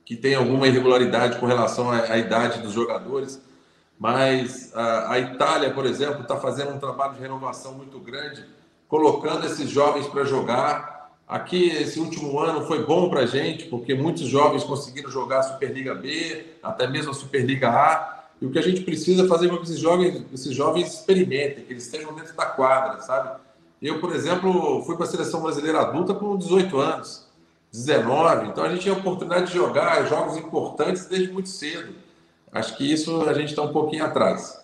[0.04, 3.40] que tem alguma irregularidade com relação à, à idade dos jogadores,
[3.96, 8.44] mas a, a Itália, por exemplo, está fazendo um trabalho de renovação muito grande,
[8.88, 11.12] colocando esses jovens para jogar.
[11.26, 15.42] Aqui, esse último ano foi bom para a gente, porque muitos jovens conseguiram jogar a
[15.44, 18.21] Superliga B, até mesmo a Superliga A.
[18.42, 21.72] E o que a gente precisa fazer com que esses jovens, esses jovens experimentem, que
[21.72, 23.40] eles estejam dentro da quadra, sabe?
[23.80, 27.24] Eu, por exemplo, fui para a seleção brasileira adulta com 18 anos.
[27.72, 28.48] 19.
[28.48, 31.94] Então a gente tinha a oportunidade de jogar jogos importantes desde muito cedo.
[32.52, 34.60] Acho que isso a gente está um pouquinho atrás.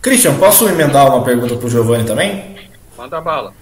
[0.00, 2.56] Christian, posso emendar uma pergunta para o Giovanni também?
[2.96, 3.52] Manda bala.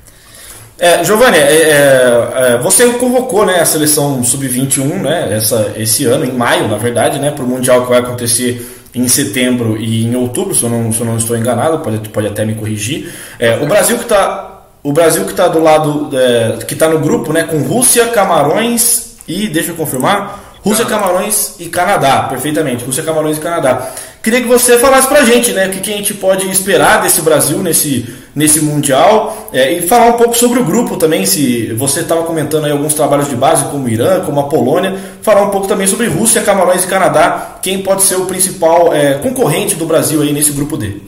[0.80, 6.24] É, Giovanni, é, é, é, você convocou né, a seleção sub-21 né, essa, esse ano,
[6.24, 10.16] em maio, na verdade, né, para o Mundial que vai acontecer em setembro e em
[10.16, 13.12] outubro, se eu não, se eu não estou enganado, pode, pode até me corrigir.
[13.38, 14.46] É, o Brasil que está
[14.82, 19.16] o Brasil que está do lado, é, que está no grupo, né, com Rússia, Camarões
[19.28, 23.92] e, deixa eu confirmar, Rússia, Camarões e Canadá, perfeitamente, Rússia, Camarões e Canadá.
[24.22, 27.22] Queria que você falasse pra gente, né, o que, que a gente pode esperar desse
[27.22, 32.00] Brasil nesse, nesse Mundial é, e falar um pouco sobre o grupo também, se você
[32.00, 35.50] estava comentando aí alguns trabalhos de base como o Irã, como a Polônia, falar um
[35.50, 39.86] pouco também sobre Rússia, Camarões e Canadá, quem pode ser o principal é, concorrente do
[39.86, 41.00] Brasil aí nesse grupo D.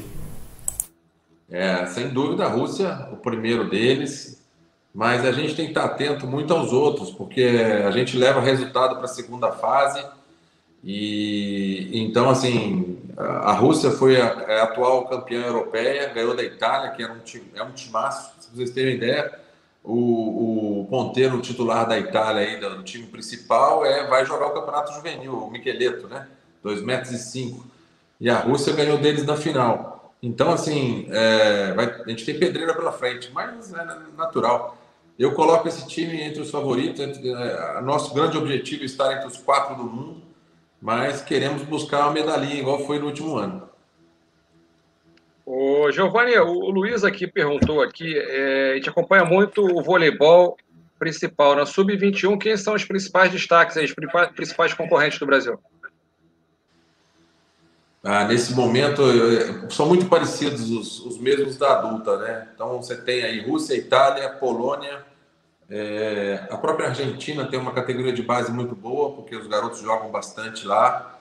[1.51, 4.43] É, sem dúvida, a Rússia, o primeiro deles,
[4.95, 8.97] mas a gente tem que estar atento muito aos outros, porque a gente leva resultado
[8.97, 10.03] para a segunda fase.
[10.83, 16.91] E então, assim, a Rússia foi a, é a, atual campeã europeia, ganhou da Itália,
[16.91, 19.41] que era um time, é um timaço, se vocês terem ideia.
[19.85, 24.93] O, o ponteiro titular da Itália, aí, do time principal, é, vai jogar o campeonato
[24.93, 26.29] juvenil, o Micheletto, né?
[26.65, 27.11] 2,5 metros.
[27.13, 27.67] E cinco.
[28.21, 30.15] e a Rússia ganhou deles na final.
[30.23, 33.85] Então, assim, é, vai, a gente tem pedreira pela frente, mas é
[34.17, 34.79] natural.
[35.19, 37.01] Eu coloco esse time entre os favoritos.
[37.01, 40.23] Entre, é, nosso grande objetivo é estar entre os quatro do mundo,
[40.83, 43.71] mas queremos buscar uma medalhinha, igual foi no último ano.
[45.47, 50.57] O Giovanni, o Luiz aqui perguntou aqui, é, a gente acompanha muito o voleibol
[50.99, 53.95] principal na Sub-21, quem são os principais destaques, os
[54.35, 55.59] principais concorrentes do Brasil?
[58.05, 59.03] Ah, nesse momento
[59.71, 62.49] são muito parecidos os, os, mesmos da adulta, né?
[62.53, 65.05] Então você tem aí Rússia, Itália, Polônia,
[65.75, 70.11] é, a própria Argentina tem uma categoria de base muito boa, porque os garotos jogam
[70.11, 71.19] bastante lá.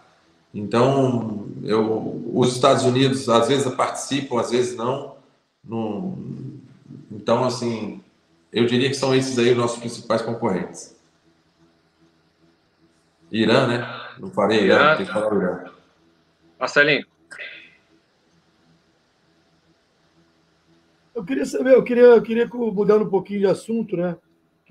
[0.54, 5.16] Então, eu, os Estados Unidos às vezes participam, às vezes não.
[5.64, 6.18] No,
[7.10, 8.04] então, assim,
[8.52, 11.00] eu diria que são esses aí os nossos principais concorrentes.
[13.32, 13.88] Irã, né?
[14.20, 15.72] Não falei Irã, Irã tem que falar Irã.
[16.60, 17.06] Marcelinho.
[21.16, 24.18] Eu queria saber, eu queria, eu queria mudando um pouquinho de assunto, né?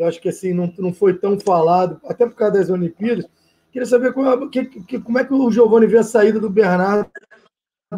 [0.01, 3.29] Que eu acho que assim não, não foi tão falado, até por causa das Olimpíadas.
[3.71, 6.49] Queria saber como, é, que, que, como é que o Giovanni vê a saída do
[6.49, 7.07] Bernardo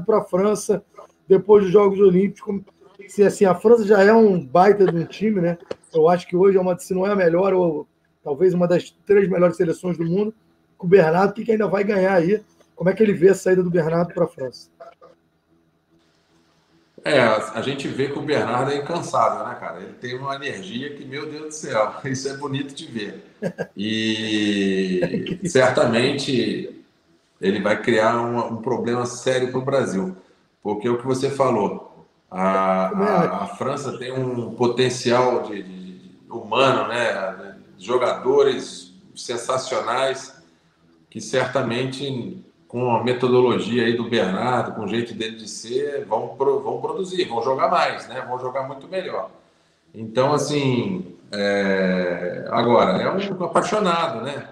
[0.04, 0.84] para a França
[1.28, 2.60] depois dos Jogos Olímpicos.
[3.06, 5.56] Se assim, a França já é um baita de um time, né?
[5.94, 7.86] Eu acho que hoje é uma, se não é a melhor, ou
[8.24, 10.34] talvez uma das três melhores seleções do mundo.
[10.76, 12.42] Com o Bernardo, o que, que ainda vai ganhar aí?
[12.74, 14.71] Como é que ele vê a saída do Bernardo para a França?
[17.04, 19.80] É, a gente vê que o Bernardo é incansável, né, cara?
[19.80, 23.24] Ele tem uma energia que, meu Deus do céu, isso é bonito de ver.
[23.76, 26.84] E certamente
[27.40, 30.16] ele vai criar um, um problema sério para o Brasil.
[30.62, 36.86] Porque o que você falou, a, a, a França tem um potencial de, de, humano,
[36.86, 37.56] né?
[37.78, 40.40] Jogadores sensacionais
[41.10, 42.42] que certamente
[42.72, 47.28] com a metodologia aí do Bernardo, com o jeito dele de ser, vão, vão produzir,
[47.28, 48.24] vão jogar mais, né?
[48.26, 49.30] Vão jogar muito melhor.
[49.94, 52.46] Então, assim, é...
[52.50, 54.48] agora, é um apaixonado, né?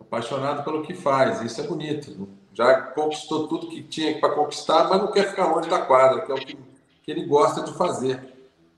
[0.00, 2.26] Apaixonado pelo que faz, isso é bonito.
[2.54, 6.32] Já conquistou tudo que tinha para conquistar, mas não quer ficar longe da quadra, que
[6.32, 6.56] é o que,
[7.02, 8.18] que ele gosta de fazer.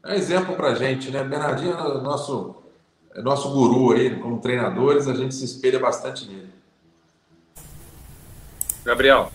[0.05, 1.22] É um exemplo para gente, né?
[1.22, 2.57] Bernardinho é nosso,
[3.14, 6.59] é nosso guru aí, como treinadores, a gente se espelha bastante nele.
[8.84, 9.30] Gabriel.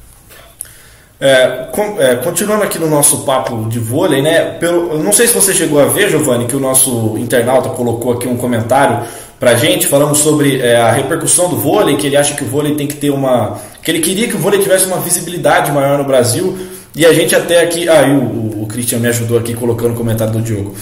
[1.19, 4.57] É, com, é, continuando aqui no nosso papo de vôlei, né?
[4.59, 8.27] Pelo, não sei se você chegou a ver, Giovanni, que o nosso internauta colocou aqui
[8.27, 9.07] um comentário
[9.39, 12.75] pra gente falando sobre é, a repercussão do vôlei, que ele acha que o vôlei
[12.75, 13.59] tem que ter uma.
[13.81, 16.57] que ele queria que o vôlei tivesse uma visibilidade maior no Brasil.
[16.93, 17.87] E a gente até aqui.
[17.87, 20.75] Ah, o, o, Christian me ajudou aqui colocando o comentário do Diogo.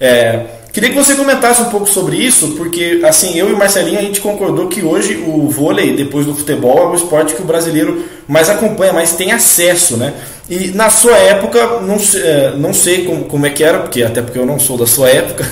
[0.00, 0.46] É,
[0.76, 4.02] Queria que você comentasse um pouco sobre isso, porque assim, eu e o Marcelinho a
[4.02, 8.04] gente concordou que hoje o vôlei, depois do futebol, é o esporte que o brasileiro
[8.28, 10.12] mais acompanha, mais tem acesso, né?
[10.50, 14.20] E na sua época, não, é, não sei como, como é que era, porque até
[14.20, 15.46] porque eu não sou da sua época,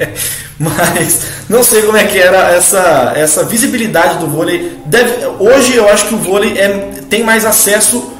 [0.58, 1.20] mas
[1.50, 4.78] não sei como é que era essa, essa visibilidade do vôlei.
[4.86, 6.68] Deve, hoje eu acho que o vôlei é,
[7.10, 8.10] tem mais acesso.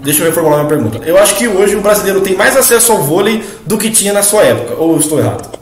[0.00, 1.00] Deixa eu reformular minha pergunta.
[1.04, 4.22] Eu acho que hoje o brasileiro tem mais acesso ao vôlei do que tinha na
[4.22, 5.61] sua época, ou estou errado?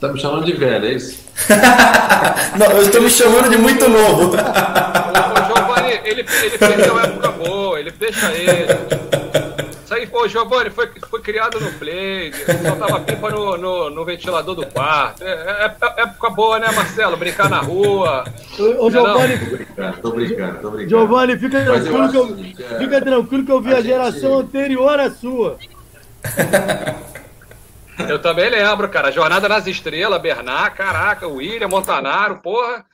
[0.00, 1.18] Tá me chamando de velho, é isso?
[2.58, 4.32] não, eu estou me chamando de muito novo.
[4.34, 8.66] o, Giovanni, ele, ele perdeu a época boa, ele fecha ele.
[9.88, 12.30] Isso aí, pô, Giovanni foi, foi criado no play,
[12.62, 15.24] soltava pipa no, no, no, ventilador do quarto.
[15.24, 17.16] É, é, é, época boa, né, Marcelo?
[17.16, 18.22] Brincar na rua.
[18.78, 19.38] Ô, Giovanni.
[19.38, 20.90] Tô brincando, tô brincando, tô brincando.
[20.90, 24.48] Giovanni, fica tranquilo, que eu, é, fica tranquilo que eu vi a, a geração gente...
[24.48, 25.56] anterior à sua.
[28.08, 29.10] Eu também lembro, cara.
[29.10, 32.84] Jornada nas Estrelas, Bernard, caraca, William, Montanaro, porra.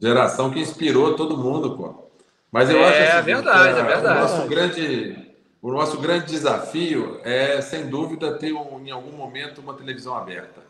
[0.00, 2.04] Geração que inspirou todo mundo, pô.
[2.50, 4.18] Mas eu é, acho assim, é verdade, é verdade.
[4.18, 5.16] O nosso grande,
[5.60, 10.62] o nosso grande desafio é, sem dúvida, ter um, em algum momento uma televisão aberta.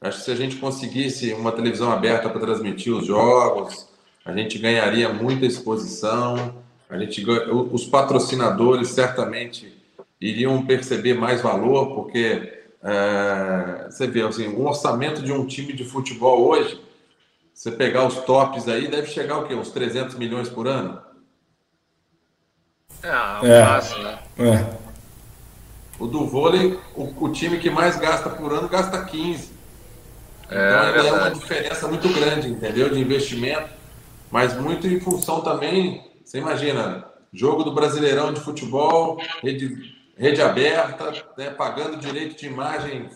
[0.00, 3.88] Acho que se a gente conseguisse uma televisão aberta para transmitir os jogos,
[4.24, 6.62] a gente ganharia muita exposição.
[6.88, 9.76] A gente, os patrocinadores certamente
[10.20, 15.84] iriam perceber mais valor, porque é, você vê assim, um orçamento de um time de
[15.84, 16.78] futebol hoje,
[17.52, 19.54] você pegar os tops aí, deve chegar o quê?
[19.54, 21.00] Uns 300 milhões por ano?
[23.02, 23.08] É,
[23.42, 23.64] um é.
[23.64, 24.18] Fácil, né?
[24.38, 24.84] É.
[25.98, 29.52] O do vôlei, o, o, time que mais gasta por ano gasta 15.
[30.50, 32.90] É, então é, é uma diferença muito grande, entendeu?
[32.90, 33.70] De investimento,
[34.30, 41.12] mas muito em função também, você imagina, jogo do Brasileirão de futebol, rede rede aberta,
[41.36, 43.08] né, pagando direito de imagem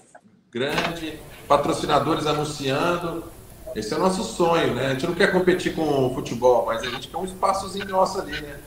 [0.51, 3.25] grande, patrocinadores anunciando.
[3.75, 4.87] Esse é o nosso sonho, né?
[4.87, 8.21] A gente não quer competir com o futebol, mas a gente quer um espaçozinho nosso
[8.21, 8.59] ali, né?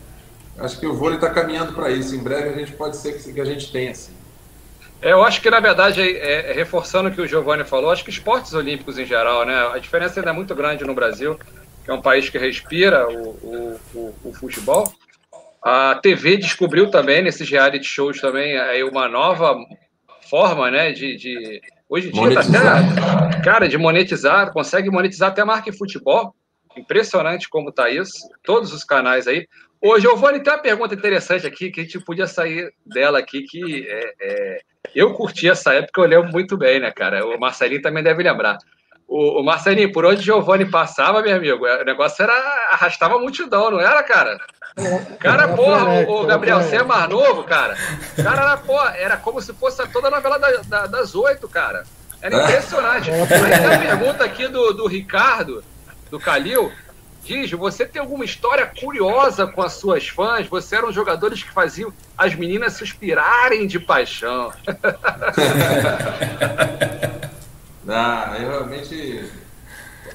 [0.60, 2.16] acho que o vôlei está caminhando para isso.
[2.16, 4.14] Em breve a gente pode ser que, a gente tenha assim.
[5.02, 8.04] É, eu acho que, na verdade, é, é, reforçando o que o Giovanni falou, acho
[8.04, 9.72] que esportes olímpicos em geral, né?
[9.74, 11.40] A diferença ainda é muito grande no Brasil,
[11.84, 14.94] que é um país que respira o, o, o, o futebol.
[15.64, 19.56] A TV descobriu também, nesses reality shows também, aí uma nova
[20.30, 21.16] forma, né, de...
[21.16, 21.62] de...
[21.88, 23.42] Hoje em dia tá até...
[23.44, 26.34] Cara, de monetizar, consegue monetizar até marca em futebol.
[26.78, 28.30] Impressionante como tá isso.
[28.44, 29.46] Todos os canais aí.
[29.82, 33.88] Ô, Giovanni, tem uma pergunta interessante aqui, que a gente podia sair dela aqui, que
[33.90, 34.62] é, é,
[34.94, 37.26] eu curti essa época, eu lembro muito bem, né, cara?
[37.26, 38.58] O Marcelinho também deve lembrar.
[39.08, 42.34] O, o Marcelinho, por onde Giovanni passava, meu amigo, o negócio era
[42.72, 44.38] arrastava a multidão, não era, cara?
[45.20, 47.76] Cara, porra, o, o Gabriel, você é mais novo, cara.
[48.16, 51.84] Cara, era, porra, era como se fosse toda a novela da, da, das oito, cara.
[52.22, 53.12] Era impressionante.
[53.12, 55.64] Aí tem a pergunta aqui do, do Ricardo,
[56.10, 56.72] do Calil,
[57.24, 60.48] Diz, você tem alguma história curiosa com as suas fãs?
[60.48, 64.52] Você eram jogadores que faziam as meninas suspirarem de paixão.
[67.86, 69.32] Não, eu realmente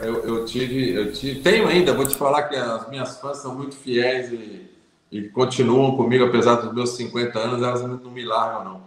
[0.01, 3.55] eu, eu, tive, eu tive, tenho ainda, vou te falar que as minhas fãs são
[3.55, 4.69] muito fiéis e,
[5.11, 8.87] e continuam comigo, apesar dos meus 50 anos, elas não me largam, não.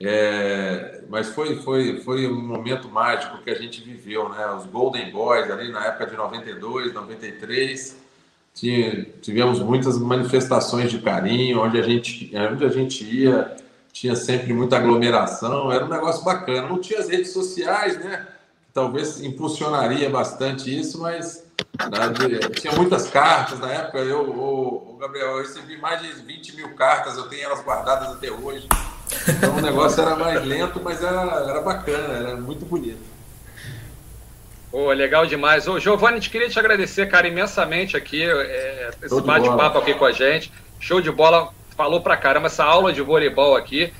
[0.00, 4.46] É, mas foi, foi, foi um momento mágico que a gente viveu, né?
[4.54, 7.96] Os Golden Boys ali na época de 92, 93,
[8.52, 13.56] tinha, tivemos muitas manifestações de carinho, onde a gente, onde a gente ia,
[13.92, 16.68] tinha sempre muita aglomeração, era um negócio bacana.
[16.68, 18.26] Não tinha as redes sociais, né?
[18.74, 21.46] Talvez impulsionaria bastante isso, mas
[21.78, 23.98] né, tinha muitas cartas na época.
[23.98, 28.08] Eu, o, o Gabriel, eu recebi mais de 20 mil cartas, eu tenho elas guardadas
[28.08, 28.66] até hoje.
[29.28, 32.98] Então o negócio era mais lento, mas era, era bacana, era muito bonito.
[34.72, 35.68] Oh, legal demais.
[35.68, 40.10] Ô, Giovanni, gente queria te agradecer, cara, imensamente aqui, é, esse bate-papo aqui com a
[40.10, 40.52] gente.
[40.80, 43.94] Show de bola, falou pra caramba, essa aula de voleibol aqui.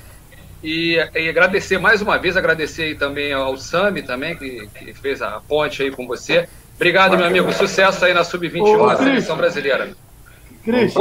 [0.65, 5.21] E, e agradecer mais uma vez, agradecer aí também ao Sami também, que, que fez
[5.21, 6.49] a ponte aí com você.
[6.75, 7.53] Obrigado, meu amigo.
[7.53, 9.95] Sucesso aí na Sub-21 da seleção brasileira.
[10.63, 10.91] Cris,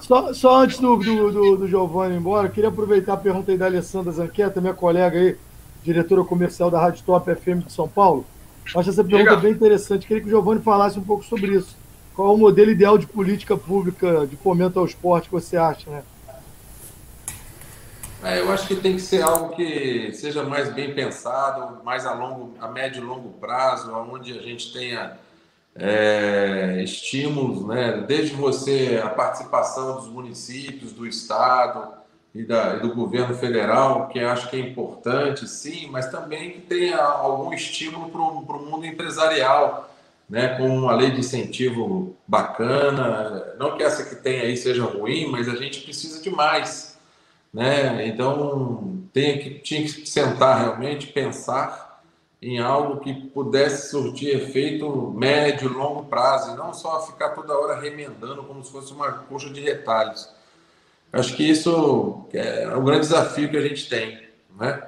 [0.00, 3.56] só, só antes do, do, do, do Giovanni ir embora, queria aproveitar a pergunta aí
[3.56, 5.36] da Alessandra Zanqueta, minha colega aí,
[5.84, 8.26] diretora comercial da Rádio Top FM de São Paulo.
[8.74, 9.42] Acho essa pergunta Diga.
[9.42, 10.08] bem interessante.
[10.08, 11.76] Queria que o Giovanni falasse um pouco sobre isso.
[12.16, 15.88] Qual é o modelo ideal de política pública de fomento ao esporte que você acha,
[15.88, 16.02] né?
[18.24, 22.14] É, eu acho que tem que ser algo que seja mais bem pensado, mais a
[22.14, 25.18] longo, a médio e longo prazo, onde a gente tenha
[25.74, 28.04] é, estímulos, né?
[28.06, 31.94] desde você a participação dos municípios, do Estado
[32.32, 36.60] e, da, e do governo federal, que acho que é importante, sim, mas também que
[36.60, 39.92] tenha algum estímulo para o mundo empresarial,
[40.30, 40.56] né?
[40.56, 43.54] com uma lei de incentivo bacana.
[43.58, 46.91] Não que essa que tem aí seja ruim, mas a gente precisa de mais.
[47.52, 48.06] Né?
[48.06, 52.02] Então, tem que, tinha que sentar realmente, pensar
[52.40, 57.80] em algo que pudesse surtir efeito médio, longo prazo, e não só ficar toda hora
[57.80, 60.28] remendando como se fosse uma coxa de retalhos.
[61.12, 64.26] Acho que isso é um grande desafio que a gente tem,
[64.58, 64.82] né?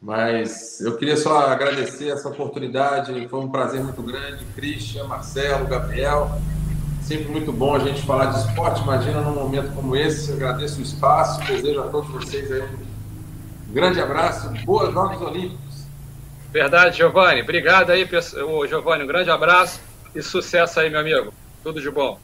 [0.00, 4.44] Mas eu queria só agradecer essa oportunidade, foi um prazer muito grande.
[4.54, 6.30] Christian, Marcelo, Gabriel,
[7.06, 8.82] sempre muito bom a gente falar de esporte.
[8.82, 12.62] Imagina num momento como esse, eu agradeço o espaço, desejo a todos vocês aí
[13.68, 15.86] um grande abraço, boas Jogos Olímpicos.
[16.52, 17.42] Verdade, Giovanni.
[17.42, 18.08] Obrigado aí,
[18.68, 19.04] Giovanni.
[19.04, 19.80] Um grande abraço
[20.14, 21.34] e sucesso aí, meu amigo.
[21.62, 22.18] Tudo de bom.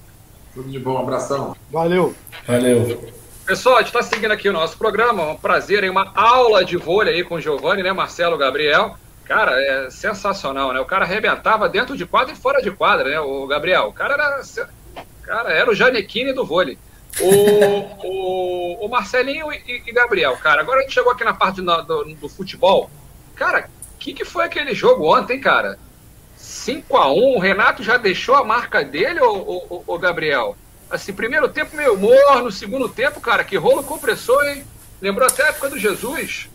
[0.54, 1.56] Tudo de bom, um abração.
[1.70, 2.14] Valeu.
[2.46, 3.12] Valeu.
[3.44, 5.32] Pessoal, a gente está seguindo aqui o nosso programa.
[5.32, 7.92] Um prazer aí, uma aula de vôlei aí com o Giovanni, né?
[7.92, 8.96] Marcelo Gabriel.
[9.32, 10.80] Cara, é sensacional, né?
[10.80, 13.18] O cara arrebentava dentro de quadra e fora de quadra, né?
[13.18, 13.86] O Gabriel.
[13.86, 14.42] O cara era.
[15.22, 16.76] Cara, era o Janequine do vôlei.
[17.18, 17.26] O,
[18.06, 20.60] o, o Marcelinho e, e, Gabriel, cara.
[20.60, 22.90] Agora a gente chegou aqui na parte do, do, do futebol.
[23.34, 25.78] Cara, que, que foi aquele jogo ontem, cara?
[26.36, 30.58] 5 a 1 o Renato já deixou a marca dele, ô, ô Gabriel?
[30.90, 34.62] Assim, primeiro tempo meio morno, segundo tempo, cara, que rolo compressor, hein?
[35.00, 36.50] Lembrou até a época do Jesus.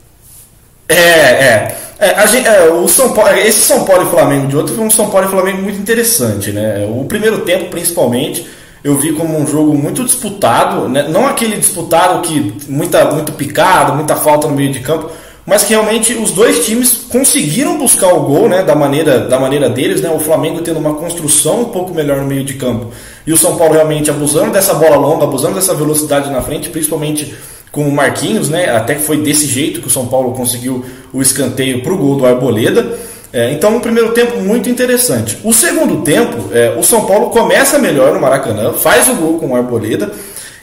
[0.90, 1.78] É, é.
[2.00, 4.92] é, gente, é o São Paulo, esse São Paulo e Flamengo de outro foi um
[4.92, 6.88] São Paulo e Flamengo muito interessante, né?
[6.90, 8.48] O primeiro tempo, principalmente,
[8.84, 11.08] eu vi como um jogo muito disputado, né?
[11.10, 15.10] não aquele disputado que muita, muito picado, muita falta no meio de campo,
[15.46, 19.70] mas que realmente os dois times conseguiram buscar o gol né, da, maneira, da maneira
[19.70, 22.92] deles, né, o Flamengo tendo uma construção um pouco melhor no meio de campo
[23.26, 27.36] e o São Paulo realmente abusando dessa bola longa, abusando dessa velocidade na frente, principalmente
[27.78, 31.22] com o Marquinhos, né, até que foi desse jeito que o São Paulo conseguiu o
[31.22, 32.98] escanteio para o gol do Arboleda.
[33.32, 35.38] É, então, um primeiro tempo muito interessante.
[35.44, 39.50] O segundo tempo, é, o São Paulo começa melhor no Maracanã, faz o gol com
[39.50, 40.12] o Arboleda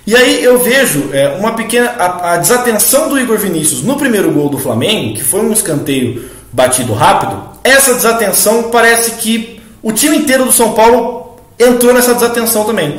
[0.04, 4.32] E aí eu vejo é, uma pequena a, a, desatenção do Igor Vinícius no primeiro
[4.32, 7.40] gol do Flamengo, que foi um escanteio batido rápido.
[7.62, 12.98] Essa desatenção parece que o time inteiro do São Paulo entrou nessa desatenção também.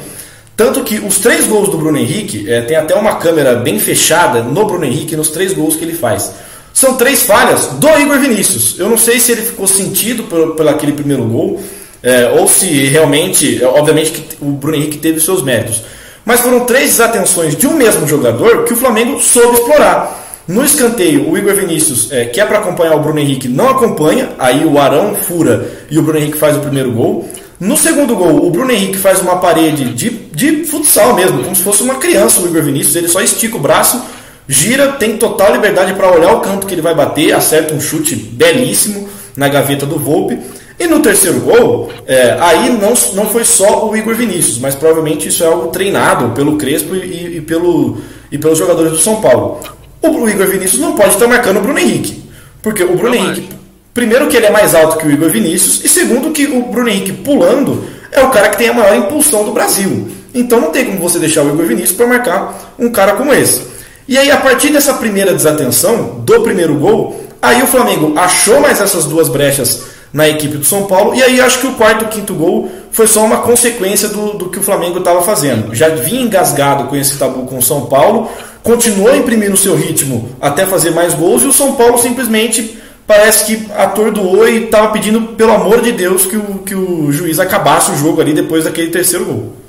[0.56, 4.42] Tanto que os três gols do Bruno Henrique, é, tem até uma câmera bem fechada
[4.42, 6.32] no Bruno Henrique nos três gols que ele faz.
[6.74, 8.76] São três falhas do Igor Vinícius.
[8.80, 11.62] Eu não sei se ele ficou sentido por, aquele primeiro gol,
[12.02, 15.84] é, ou se realmente, obviamente que o Bruno Henrique teve seus méritos.
[16.24, 20.24] Mas foram três desatenções de um mesmo jogador que o Flamengo soube explorar.
[20.48, 24.30] No escanteio, o Igor Vinícius, é, que é para acompanhar o Bruno Henrique, não acompanha.
[24.38, 27.28] Aí o Arão fura e o Bruno Henrique faz o primeiro gol.
[27.60, 31.64] No segundo gol, o Bruno Henrique faz uma parede de, de futsal mesmo, como se
[31.64, 32.96] fosse uma criança o Igor Vinícius.
[32.98, 34.04] Ele só estica o braço,
[34.48, 38.16] gira, tem total liberdade para olhar o canto que ele vai bater, acerta um chute
[38.16, 40.38] belíssimo na gaveta do Volpe.
[40.78, 45.30] E no terceiro gol, é, aí não, não foi só o Igor Vinícius, mas provavelmente
[45.30, 47.98] isso é algo treinado pelo Crespo e, e, pelo,
[48.30, 49.62] e pelos jogadores do São Paulo.
[50.02, 52.26] O Igor Vinícius não pode estar marcando o Bruno Henrique.
[52.62, 53.50] Porque o Bruno não Henrique,
[53.94, 56.90] primeiro que ele é mais alto que o Igor Vinícius, e segundo que o Bruno
[56.90, 60.10] Henrique pulando é o cara que tem a maior impulsão do Brasil.
[60.36, 63.62] Então não tem como você deixar o Igor Vinícius para marcar um cara como esse.
[64.08, 68.80] E aí, a partir dessa primeira desatenção, do primeiro gol, aí o Flamengo achou mais
[68.80, 69.84] essas duas brechas
[70.14, 71.16] na equipe do São Paulo.
[71.16, 74.60] E aí acho que o quarto quinto gol foi só uma consequência do, do que
[74.60, 75.74] o Flamengo estava fazendo.
[75.74, 78.30] Já vinha engasgado com esse tabu com o São Paulo,
[78.62, 82.78] continuou imprimindo seu ritmo até fazer mais gols e o São Paulo simplesmente
[83.08, 87.40] parece que atordoou e estava pedindo, pelo amor de Deus, que o, que o juiz
[87.40, 89.65] acabasse o jogo ali depois daquele terceiro gol.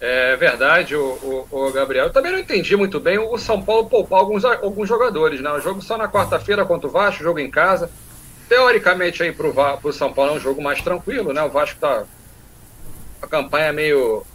[0.00, 2.06] É verdade, o, o, o, Gabriel.
[2.06, 5.50] Eu também não entendi muito bem o São Paulo poupar alguns, alguns jogadores, né?
[5.52, 7.90] O jogo só na quarta-feira contra o Vasco, jogo em casa
[8.50, 11.40] teoricamente aí pro, pro São Paulo é um jogo mais tranquilo, né?
[11.40, 12.02] O Vasco tá
[13.22, 14.26] a campanha meio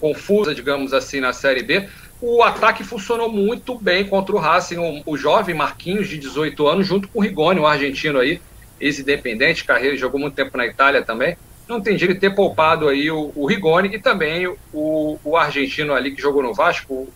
[0.00, 1.86] confusa, digamos assim, na Série B.
[2.22, 6.86] O ataque funcionou muito bem contra o Racing, o, o jovem Marquinhos, de 18 anos,
[6.86, 8.40] junto com o Rigoni, o argentino aí,
[8.80, 11.36] ex-independente, carreira, jogou muito tempo na Itália também.
[11.68, 16.14] Não entendi ele ter poupado aí o, o Rigoni e também o, o argentino ali
[16.14, 17.12] que jogou no Vasco, o,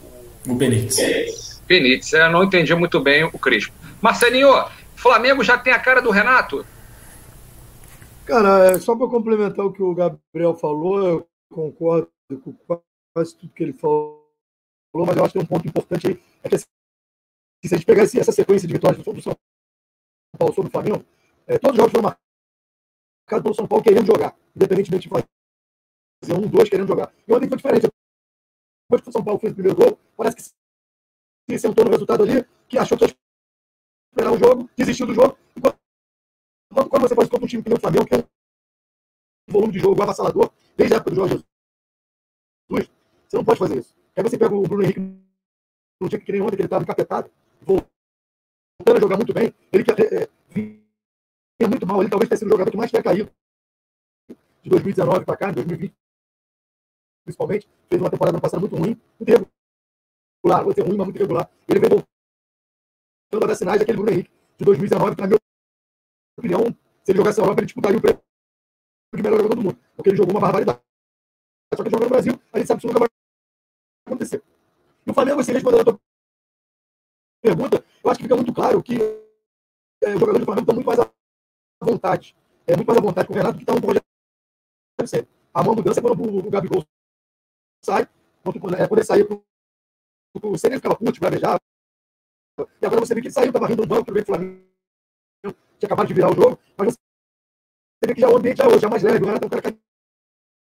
[0.47, 1.63] o Benítez.
[1.67, 3.73] Benítez, eu não entendi muito bem o Crispo.
[4.01, 4.53] Marcelinho,
[4.95, 6.67] Flamengo já tem a cara do Renato?
[8.27, 12.09] Cara, é, só para complementar o que o Gabriel falou, eu concordo
[12.45, 12.55] com
[13.15, 14.23] quase tudo que ele falou,
[14.95, 16.23] mas eu acho que tem um ponto importante aí.
[16.45, 16.67] É que se
[17.65, 19.37] a gente pegar essa sequência de vitórias sobre o São
[20.39, 21.05] Paulo sobre o Flamengo,
[21.47, 22.17] é, todos os jogos foram
[23.33, 27.13] marcados pelo São Paulo querendo jogar, independentemente de fazer um, dois querendo jogar.
[27.27, 27.89] E ontem foi diferente.
[28.85, 32.23] Depois que o São Paulo fez o primeiro gol, parece que se sentou no resultado
[32.23, 35.37] ali, que achou que esperar o jogo, desistiu do jogo.
[36.73, 39.73] Quando, quando você faz contra um time que nem o Flamengo, que é um volume
[39.73, 41.35] de jogo avassalador, desde a época do Jorge
[42.71, 42.91] Jesus,
[43.29, 43.95] você não pode fazer isso.
[44.15, 47.31] Aí você pega o Bruno Henrique no dia que nem ontem, que ele estava encapetado,
[47.61, 50.29] voltando a jogar muito bem, ele que é,
[51.63, 53.31] vinha muito mal, ele talvez tenha sido o jogador que mais tenha caído
[54.63, 55.95] de 2019 para cá, de 2020,
[57.25, 61.51] principalmente, fez uma temporada passada muito ruim, muito irregular, vai ser ruim, mas muito irregular.
[61.69, 65.39] Ele vem voltando a dar sinais daquele Bruno Henrique de 2019, que, na minha
[66.39, 68.23] opinião, se ele jogasse na Europa, ele disputaria o prêmio
[69.15, 70.81] de melhor jogador do mundo, porque ele jogou uma barbaridade.
[71.75, 73.09] Só que jogando no Brasil, a gente sabe que isso nunca vai
[74.07, 74.43] acontecer.
[75.07, 76.01] E o Flamengo, assim, respondendo a tua
[77.43, 78.95] pergunta, eu acho que fica muito claro que
[80.03, 81.12] é, os jogadores do Flamengo estão muito mais
[81.85, 82.37] vontade.
[82.67, 84.05] É muito mais à vontade com o Renato que está no projeto.
[85.53, 86.85] A mão mudança é quando o, o, Gabigol
[87.85, 88.09] sai,
[88.43, 89.37] quando, é, quando ele sair para
[90.43, 91.59] o Senna ficava puto, beijar,
[92.81, 94.63] e agora você vê que ele saiu, estava rindo no banco, que o Flamengo
[95.79, 98.85] tinha acabado de virar o jogo, mas você vê que já o ambiente já hoje
[98.85, 99.63] é mais leve, o Renato é um cara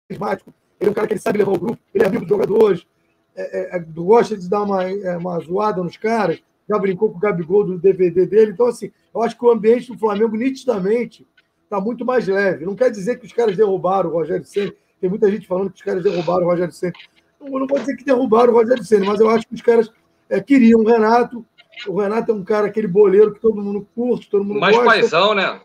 [0.10, 2.30] carismático, ele é um cara que ele sabe levar o grupo, ele é amigo dos
[2.30, 2.88] jogadores,
[3.36, 6.42] é, é, é gosta de dar uma, é, uma zoada nos caras,
[6.72, 8.52] já brincou com o Gabigol do DVD dele.
[8.52, 11.28] Então, assim, eu acho que o ambiente do Flamengo, nitidamente,
[11.64, 12.66] está muito mais leve.
[12.66, 14.74] Não quer dizer que os caras derrubaram o Rogério Senna.
[15.02, 16.94] Tem muita gente falando que os caras derrubaram o Rogério Senna.
[17.42, 19.92] Não, não vou dizer que derrubaram o Rogério Senna, mas eu acho que os caras
[20.30, 21.46] é, queriam o Renato,
[21.88, 24.90] o Renato é um cara, aquele boleiro que todo mundo curte, todo mundo Mais gosta.
[24.90, 25.60] Mais paizão, né?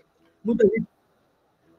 [0.45, 0.87] Muita gente.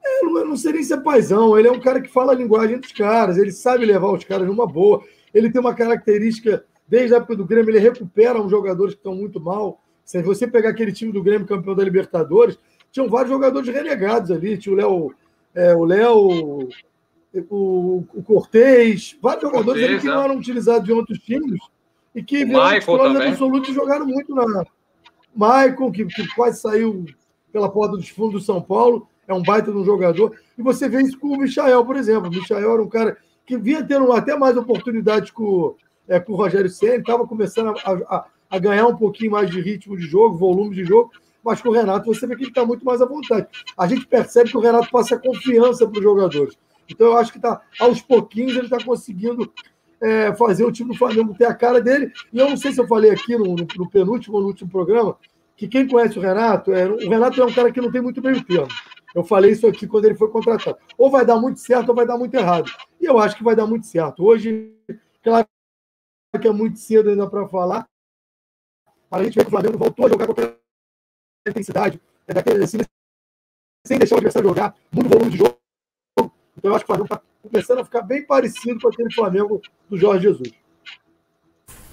[0.05, 1.57] É, não, não sei nem se é paizão.
[1.57, 3.38] Ele é um cara que fala a linguagem dos caras.
[3.38, 5.03] Ele sabe levar os caras numa boa.
[5.34, 9.15] Ele tem uma característica, desde a época do Grêmio, ele recupera uns jogadores que estão
[9.15, 9.81] muito mal.
[10.05, 12.57] Se você pegar aquele time do Grêmio campeão da Libertadores,
[12.91, 14.57] tinham vários jogadores renegados ali.
[14.57, 15.15] Tinha o Léo,
[15.53, 16.69] é, o Léo,
[17.49, 20.11] o, o Cortez, vários jogadores Cortez, ali que é.
[20.11, 21.59] não eram utilizados em outros times
[22.15, 24.65] e que vieram titulares absolutos e jogaram muito na.
[25.35, 27.05] Michael, que, que quase saiu
[27.51, 30.35] pela porta dos fundos do São Paulo, é um baita de um jogador.
[30.57, 32.27] E você vê isso com o Michael, por exemplo.
[32.27, 35.75] O Michael era um cara que vinha tendo até mais oportunidades com,
[36.07, 39.59] é, com o Rogério Senna, estava começando a, a, a, ganhar um pouquinho mais de
[39.61, 41.11] ritmo de jogo, volume de jogo,
[41.43, 43.47] mas com o Renato você vê que ele está muito mais à vontade.
[43.77, 46.57] A gente percebe que o Renato passa confiança para os jogadores.
[46.89, 49.51] Então eu acho que tá, aos pouquinhos ele está conseguindo
[50.01, 52.11] é, fazer o time do Flamengo ter a cara dele.
[52.31, 54.69] E eu não sei se eu falei aqui no, no, no penúltimo ou no último
[54.69, 55.17] programa,
[55.55, 58.21] que quem conhece o Renato, é, o Renato é um cara que não tem muito
[58.21, 58.67] meio termo.
[59.15, 60.77] Eu falei isso aqui quando ele foi contratado.
[60.97, 62.71] Ou vai dar muito certo ou vai dar muito errado.
[63.01, 64.23] E eu acho que vai dar muito certo.
[64.23, 64.71] Hoje,
[65.23, 65.47] claro
[66.39, 67.88] que é muito cedo ainda para falar.
[69.09, 70.57] A gente vê que o Flamengo voltou a jogar com aquela
[71.47, 72.80] intensidade, é daquele, assim,
[73.86, 75.57] sem deixar o adversário jogar, muito volume de jogo.
[76.19, 79.61] Então eu acho que o Flamengo está começando a ficar bem parecido com aquele Flamengo
[79.89, 80.51] do Jorge Jesus.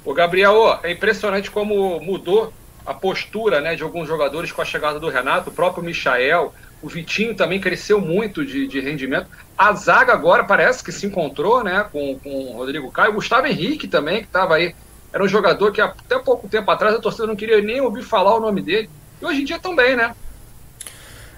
[0.04, 2.52] O Gabriel, é impressionante como mudou
[2.84, 6.52] a postura né, de alguns jogadores com a chegada do Renato, o próprio Michael,
[6.84, 9.26] o Vitinho também cresceu muito de, de rendimento.
[9.56, 13.12] A zaga agora parece que se encontrou né, com, com o Rodrigo Caio.
[13.12, 14.74] O Gustavo Henrique também, que estava aí.
[15.10, 18.36] Era um jogador que até pouco tempo atrás a torcida não queria nem ouvir falar
[18.36, 18.90] o nome dele.
[19.22, 20.12] E hoje em dia também, né?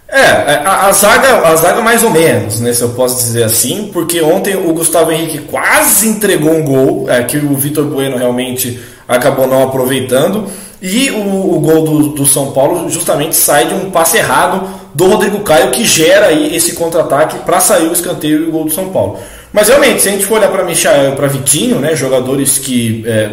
[0.09, 3.91] É, a, a, zaga, a zaga mais ou menos, né, se eu posso dizer assim,
[3.93, 8.81] porque ontem o Gustavo Henrique quase entregou um gol, é, que o Vitor Bueno realmente
[9.09, 10.49] acabou não aproveitando,
[10.81, 15.07] e o, o gol do, do, São Paulo justamente sai de um passe errado do
[15.09, 18.73] Rodrigo Caio, que gera aí esse contra-ataque para sair o escanteio e o gol do
[18.73, 19.19] São Paulo.
[19.53, 23.05] Mas realmente, se a gente for olhar para Michael e para Vitinho, né, jogadores que
[23.07, 23.29] é,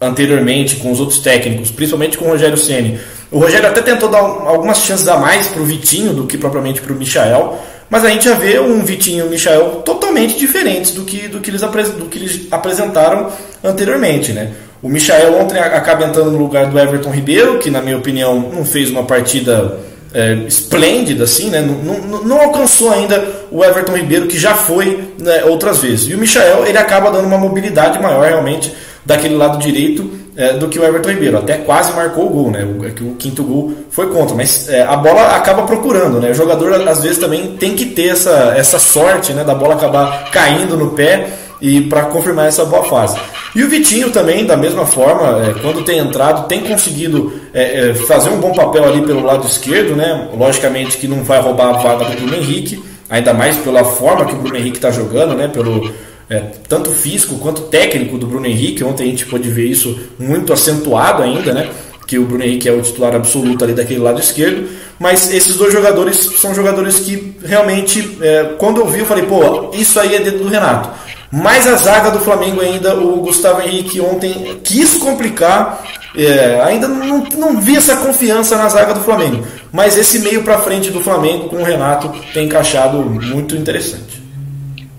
[0.00, 3.00] anteriormente com os outros técnicos, principalmente com o Rogério Ceni,
[3.32, 6.80] o Rogério até tentou dar algumas chances a mais para o Vitinho do que propriamente
[6.80, 7.58] para o Michael,
[7.90, 11.40] mas a gente já vê um Vitinho e um Michael totalmente diferentes do que, do
[11.40, 13.28] que, eles, do que eles apresentaram
[13.64, 14.32] anteriormente.
[14.32, 14.52] Né?
[14.80, 18.64] O Michael ontem acaba entrando no lugar do Everton Ribeiro, que na minha opinião não
[18.64, 21.60] fez uma partida é, esplêndida, assim, né?
[21.60, 26.08] Não, não, não, alcançou ainda o Everton Ribeiro, que já foi né, outras vezes.
[26.08, 28.72] E o Michael ele acaba dando uma mobilidade maior realmente
[29.04, 31.38] daquele lado direito é, do que o Everton Ribeiro.
[31.38, 32.64] Até quase marcou o gol, né?
[32.64, 34.34] O, é o quinto gol foi contra.
[34.34, 36.30] Mas é, a bola acaba procurando, né?
[36.30, 39.44] O jogador às vezes também tem que ter essa, essa sorte, né?
[39.44, 41.28] Da bola acabar caindo no pé
[41.60, 43.18] e para confirmar essa boa fase.
[43.54, 47.94] E o Vitinho também, da mesma forma, é, quando tem entrado, tem conseguido é, é,
[47.94, 50.28] fazer um bom papel ali pelo lado esquerdo, né?
[50.34, 54.34] Logicamente que não vai roubar a vaga do Bruno Henrique, ainda mais pela forma que
[54.34, 55.48] o Bruno Henrique está jogando, né?
[55.48, 55.92] Pelo,
[56.30, 58.82] é, tanto físico quanto técnico do Bruno Henrique.
[58.82, 61.68] Ontem a gente pôde ver isso muito acentuado ainda, né?
[62.06, 64.66] Que o Bruno Henrique é o titular absoluto ali daquele lado esquerdo.
[64.98, 69.70] Mas esses dois jogadores são jogadores que realmente, é, quando eu vi, eu falei, pô,
[69.74, 70.88] isso aí é dedo do Renato.
[71.32, 75.82] Mas a zaga do Flamengo ainda, o Gustavo Henrique ontem quis complicar.
[76.14, 79.46] É, ainda não, não vi essa confiança na zaga do Flamengo.
[79.72, 84.22] Mas esse meio para frente do Flamengo com o Renato tem encaixado muito interessante.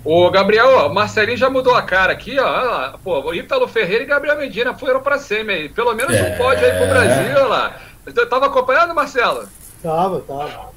[0.04, 2.94] Ô, Gabriel, o Marcelinho já mudou a cara aqui, ó.
[3.04, 5.70] Pô, o Ítalo Ferreira e Gabriel Medina foram pra semi.
[5.70, 6.24] Pelo menos é...
[6.24, 7.76] um pódio aí pro Brasil, ó lá.
[8.06, 9.48] Você tava acompanhando, Marcelo?
[9.84, 10.73] Tava, tava.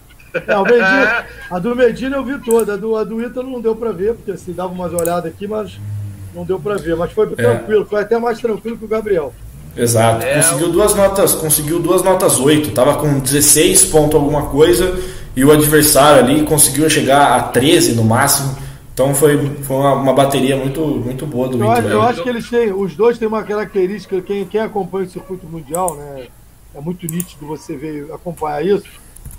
[0.47, 3.61] É, o Medina, a do Medina eu vi toda, a do, a do Ítalo não
[3.61, 5.79] deu pra ver, porque assim, dava umas olhadas aqui, mas
[6.35, 6.97] não deu pra ver.
[6.97, 7.35] Mas foi é.
[7.35, 9.33] tranquilo, foi até mais tranquilo que o Gabriel.
[9.77, 10.25] Exato.
[10.25, 14.99] É, conseguiu duas notas, conseguiu duas notas 8, tava com 16 pontos alguma coisa,
[15.35, 18.57] e o adversário ali conseguiu chegar a 13 no máximo.
[18.95, 21.85] Então foi, foi uma, uma, bateria muito, muito boa do eu Inter.
[21.85, 25.11] Acho, eu acho que eles têm, os dois têm uma característica, quem, quem acompanha o
[25.11, 26.29] circuito mundial, né?
[26.75, 28.87] É muito nítido você ver acompanhar isso.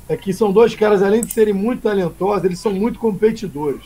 [0.09, 3.83] É que são dois caras, além de serem muito talentosos, eles são muito competidores.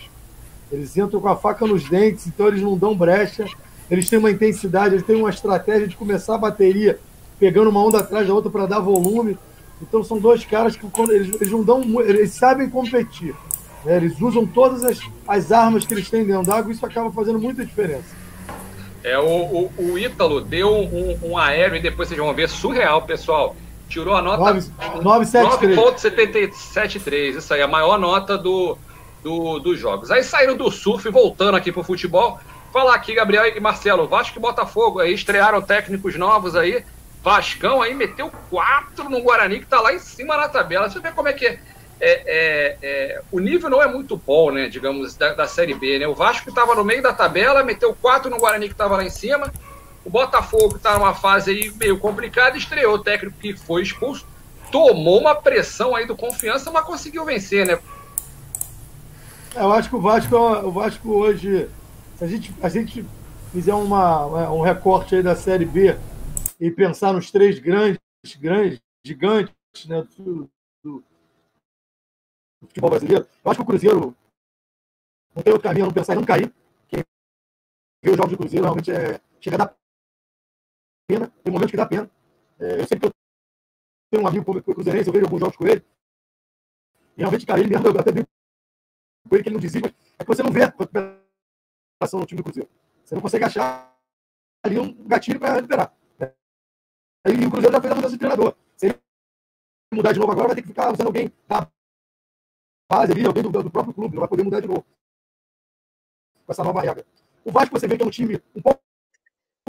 [0.72, 3.45] Eles entram com a faca nos dentes, então eles não dão brecha.
[3.89, 6.99] Eles têm uma intensidade, eles têm uma estratégia de começar a bateria
[7.39, 9.38] pegando uma onda atrás da outra para dar volume.
[9.82, 13.36] Então são dois caras que quando eles, eles não dão, eles sabem competir.
[13.84, 13.97] Né?
[13.97, 17.39] Eles usam todas as, as armas que eles têm dentro d'água e isso acaba fazendo
[17.39, 18.15] muita diferença.
[19.03, 23.01] É, o, o, o Ítalo deu um, um, aéreo e depois vocês vão ver surreal,
[23.01, 23.55] pessoal.
[23.92, 27.36] Tirou a nota 9.773.
[27.36, 28.78] Isso aí, a maior nota do,
[29.22, 30.10] do, dos jogos.
[30.10, 32.39] Aí saíram do surf, voltando aqui pro futebol.
[32.72, 36.86] Falar aqui, Gabriel e Marcelo, Vasco e Botafogo aí estrearam técnicos novos aí.
[37.22, 40.89] Vascão aí meteu quatro no Guarani, que tá lá em cima na tabela.
[40.89, 41.60] Você vê como é que é
[42.04, 46.00] é, é, é, o nível não é muito bom, né, digamos, da, da Série B.
[46.00, 46.08] Né?
[46.08, 49.12] O Vasco estava no meio da tabela, meteu quatro no Guarani que estava lá em
[49.12, 49.54] cima.
[50.04, 54.26] O Botafogo está numa fase aí meio complicada, estreou o técnico que foi expulso,
[54.72, 57.80] tomou uma pressão aí do confiança, mas conseguiu vencer, né?
[59.56, 61.70] É, eu acho que o Vasco, o Vasco hoje,
[62.16, 63.06] se a gente, a gente
[63.52, 65.97] fizer uma, um recorte aí da Série B
[66.60, 67.99] e pensar nos três grandes,
[68.39, 69.54] grandes gigantes
[69.88, 70.49] né, do,
[70.84, 71.04] do
[72.62, 73.28] futebol brasileiro.
[73.43, 74.16] Eu acho que o Cruzeiro
[75.36, 76.54] não tem outro caminho a não pensar em não cair.
[76.88, 77.04] Quem
[78.04, 79.80] vê os jogos do Cruzeiro realmente é, chega a dar
[81.12, 82.09] pena, tem momentos que dá pena.
[82.59, 83.12] É, eu sei que eu
[84.09, 85.84] tenho um amigo cruzeirense, eu vejo alguns jogos com ele,
[87.18, 88.30] e realmente, cara, ele mesmo, eu até brinco
[89.28, 92.26] com ele que ele não dizia, mas é que você não vê a recuperação no
[92.26, 92.70] time do Cruzeiro.
[93.03, 93.95] Você não consegue achar
[94.64, 95.93] ali um gatilho para recuperar.
[97.24, 98.55] Aí o Cruzeiro já fez a mudança de treinador.
[98.76, 98.99] Se ele
[99.93, 101.70] mudar de novo agora, vai ter que ficar usando alguém da
[102.89, 104.86] base ali, alguém do, do próprio clube, não vai poder mudar de novo.
[106.45, 107.05] Com essa nova regra.
[107.45, 108.82] O Vasco você vê que é um time um pouco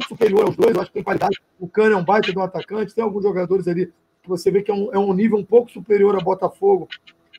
[0.09, 1.40] superior aos dois, eu acho que tem qualidade.
[1.59, 3.86] O Cano é um baita de um atacante, tem alguns jogadores ali
[4.22, 6.88] que você vê que é um, é um nível um pouco superior a Botafogo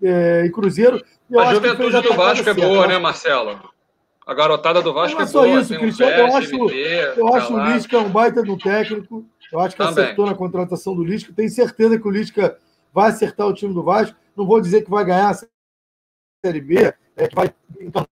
[0.01, 1.03] é, e Cruzeiro.
[1.37, 3.71] a juventude do Vasco é boa, né, Marcelo?
[4.25, 5.45] A garotada do Vasco é, é boa.
[5.45, 6.11] Não é só isso, Cristiano.
[6.11, 6.55] eu acho,
[7.19, 9.25] eu acho o Lisca um baita do técnico.
[9.51, 10.03] Eu acho que Também.
[10.03, 11.33] acertou na contratação do Lisca.
[11.33, 12.57] Tenho certeza que o Lisca
[12.93, 14.17] vai acertar o time do Vasco.
[14.35, 15.33] Não vou dizer que vai ganhar a
[16.45, 18.07] Série B, é, que vai encantar,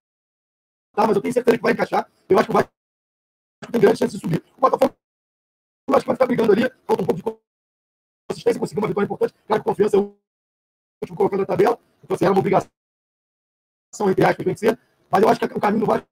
[0.96, 2.06] mas eu tenho certeza que vai encaixar.
[2.28, 2.70] Eu acho que o Vasco
[3.72, 4.44] tem grande chance de subir.
[4.56, 4.94] O Botafogo,
[5.88, 6.70] eu acho que vai ficar brigando ali.
[6.86, 7.22] Falta um pouco de
[8.28, 9.34] consistência, conseguiu uma vitória importante.
[9.48, 10.16] Cara, confiança é o
[11.02, 11.78] último colocando a tabela.
[12.04, 12.70] Então, assim, era uma obrigação,
[14.10, 14.78] entre aspas, vencer.
[15.10, 16.06] Mas eu acho que o caminho do Vasco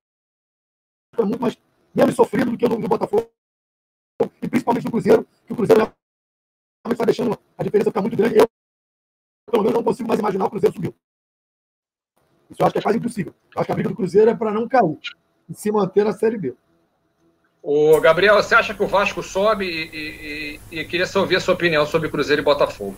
[1.18, 1.58] é muito mais
[1.94, 3.30] menos sofrido do que o do Botafogo.
[4.42, 8.38] E principalmente do Cruzeiro, que o Cruzeiro realmente está deixando a diferença ficar muito grande.
[8.38, 8.46] Eu,
[9.50, 10.94] pelo menos, não consigo mais imaginar o Cruzeiro subiu.
[12.50, 13.34] Isso eu acho que é quase impossível.
[13.54, 14.98] Eu acho que a briga do Cruzeiro é para não cair
[15.48, 16.56] e se manter na Série B.
[17.62, 21.40] O Gabriel, você acha que o Vasco sobe e, e, e, queria só ouvir a
[21.40, 22.96] sua opinião sobre Cruzeiro e Botafogo?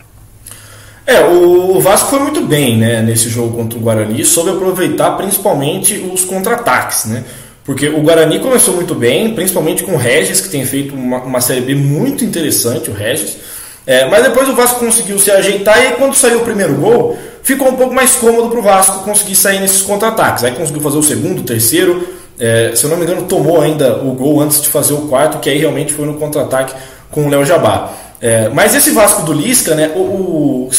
[1.04, 5.94] É, o Vasco foi muito bem né, nesse jogo contra o Guarani, soube aproveitar principalmente
[5.94, 7.24] os contra-ataques, né?
[7.64, 11.40] Porque o Guarani começou muito bem, principalmente com o Regis, que tem feito uma, uma
[11.40, 13.38] Série B muito interessante, o Regis.
[13.84, 17.18] É, mas depois o Vasco conseguiu se ajeitar e aí, quando saiu o primeiro gol,
[17.42, 20.44] ficou um pouco mais cômodo para o Vasco conseguir sair nesses contra-ataques.
[20.44, 22.21] Aí conseguiu fazer o segundo, o terceiro.
[22.42, 25.38] É, se eu não me engano, tomou ainda o gol antes de fazer o quarto,
[25.38, 26.74] que aí realmente foi no contra-ataque
[27.08, 27.92] com o Léo Jabá.
[28.20, 29.92] É, mas esse Vasco do Lisca, né?
[29.94, 30.70] O, o,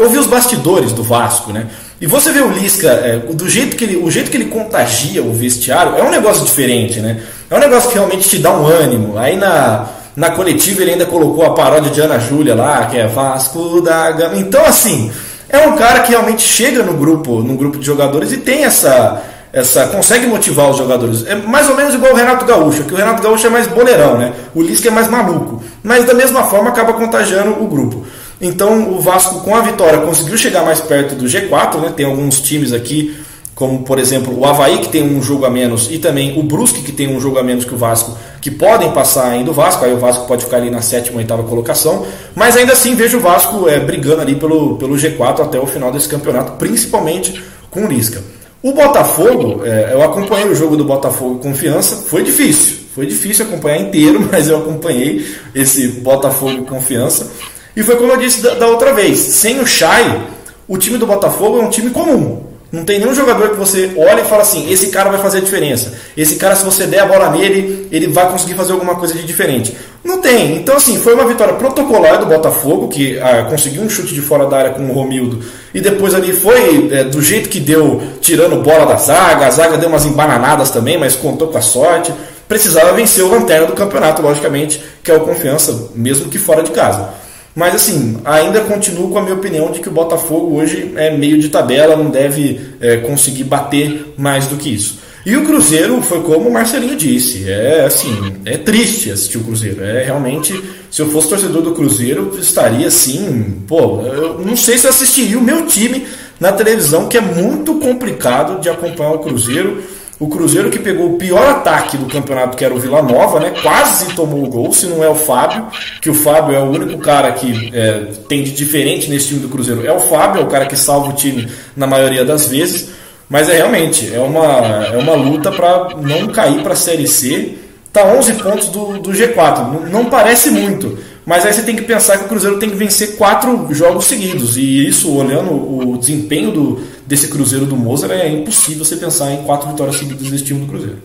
[0.00, 1.68] eu vi os bastidores do Vasco, né?
[2.00, 5.22] E você vê o Lisca, é, do jeito que ele, o jeito que ele contagia
[5.22, 7.22] o vestiário, é um negócio diferente, né?
[7.48, 9.16] É um negócio que realmente te dá um ânimo.
[9.16, 13.06] Aí na, na coletiva ele ainda colocou a paródia de Ana Júlia lá, que é
[13.06, 14.36] Vasco da Gama.
[14.38, 15.12] Então, assim,
[15.48, 19.22] é um cara que realmente chega no grupo, no grupo de jogadores e tem essa
[19.52, 21.26] essa consegue motivar os jogadores.
[21.26, 24.16] É mais ou menos igual o Renato Gaúcho, que o Renato Gaúcho é mais boleirão,
[24.16, 24.32] né?
[24.54, 28.04] O Lisca é mais maluco, mas da mesma forma acaba contagiando o grupo.
[28.40, 31.92] Então o Vasco com a vitória conseguiu chegar mais perto do G4, né?
[31.94, 33.14] Tem alguns times aqui,
[33.54, 36.80] como por exemplo o Havaí que tem um jogo a menos e também o Brusque
[36.80, 39.84] que tem um jogo a menos que o Vasco, que podem passar ainda o Vasco,
[39.84, 43.18] aí o Vasco pode ficar ali na sétima ou oitava colocação, mas ainda assim vejo
[43.18, 47.84] o Vasco é, brigando ali pelo, pelo G4 até o final desse campeonato, principalmente com
[47.84, 48.22] o Lisca.
[48.62, 53.80] O Botafogo, é, eu acompanhei o jogo do Botafogo Confiança, foi difícil, foi difícil acompanhar
[53.80, 57.28] inteiro, mas eu acompanhei esse Botafogo Confiança.
[57.74, 60.22] E foi como eu disse da, da outra vez, sem o Chay,
[60.68, 62.51] o time do Botafogo é um time comum.
[62.72, 65.40] Não tem nenhum jogador que você olha e fala assim: esse cara vai fazer a
[65.42, 65.92] diferença.
[66.16, 69.24] Esse cara, se você der a bola nele, ele vai conseguir fazer alguma coisa de
[69.24, 69.76] diferente.
[70.02, 70.56] Não tem.
[70.56, 74.46] Então, assim, foi uma vitória protocolar do Botafogo, que ah, conseguiu um chute de fora
[74.46, 75.44] da área com o Romildo.
[75.74, 79.46] E depois ali foi é, do jeito que deu, tirando bola da zaga.
[79.46, 82.10] A zaga deu umas embananadas também, mas contou com a sorte.
[82.48, 86.70] Precisava vencer o lanterna do campeonato, logicamente, que é o Confiança, mesmo que fora de
[86.70, 87.21] casa.
[87.54, 91.38] Mas assim, ainda continuo com a minha opinião de que o Botafogo hoje é meio
[91.38, 95.00] de tabela, não deve é, conseguir bater mais do que isso.
[95.24, 99.84] E o Cruzeiro foi como o Marcelinho disse, é assim, é triste assistir o Cruzeiro.
[99.84, 104.86] É realmente, se eu fosse torcedor do Cruzeiro, estaria assim, pô, eu não sei se
[104.86, 106.06] eu assistiria o meu time
[106.40, 109.80] na televisão, que é muito complicado de acompanhar o Cruzeiro.
[110.22, 113.52] O Cruzeiro que pegou o pior ataque do campeonato, que era o Vila Nova, né?
[113.60, 115.66] Quase tomou o gol, se não é o Fábio,
[116.00, 119.48] que o Fábio é o único cara que é, tem de diferente nesse time do
[119.48, 119.84] Cruzeiro.
[119.84, 122.90] É o Fábio, é o cara que salva o time na maioria das vezes.
[123.28, 127.58] Mas é realmente, é uma, é uma luta para não cair para a Série C.
[127.92, 129.72] Tá 11 pontos do, do G4.
[129.72, 132.76] Não, não parece muito, mas aí você tem que pensar que o Cruzeiro tem que
[132.76, 134.56] vencer quatro jogos seguidos.
[134.56, 139.44] E isso, olhando o desempenho do, desse Cruzeiro do Mozart, é impossível você pensar em
[139.44, 141.02] quatro vitórias seguidas desse time do Cruzeiro.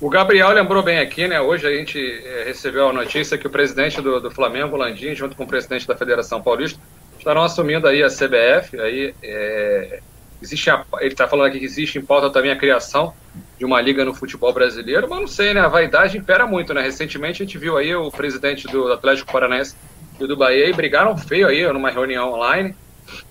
[0.00, 1.40] O Gabriel lembrou bem aqui, né?
[1.40, 5.36] Hoje a gente é, recebeu a notícia que o presidente do, do Flamengo, Landim, junto
[5.36, 6.80] com o presidente da Federação Paulista,
[7.18, 8.80] estarão assumindo aí a CBF.
[8.80, 10.00] Aí é,
[10.42, 13.14] Existe a, ele está falando aqui que existe em pauta também a criação
[13.56, 15.60] de uma liga no futebol brasileiro, mas não sei, né?
[15.60, 16.82] A vaidade impera muito, né?
[16.82, 19.76] Recentemente a gente viu aí o presidente do Atlético Paranaense
[20.18, 22.74] e do Bahia e brigaram feio aí numa reunião online,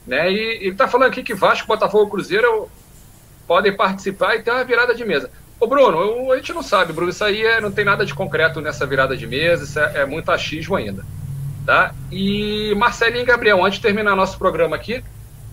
[0.06, 0.32] né?
[0.32, 2.70] E ele está falando aqui que Vasco, Botafogo Cruzeiro
[3.48, 5.30] podem participar e ter uma virada de mesa.
[5.60, 8.62] Ô Bruno, a gente não sabe, Bruno, isso aí é, não tem nada de concreto
[8.62, 11.06] nessa virada de mesa, isso é, é muito achismo ainda.
[11.66, 11.94] Tá?
[12.12, 15.04] E Marcelinho e Gabriel, antes de terminar nosso programa aqui,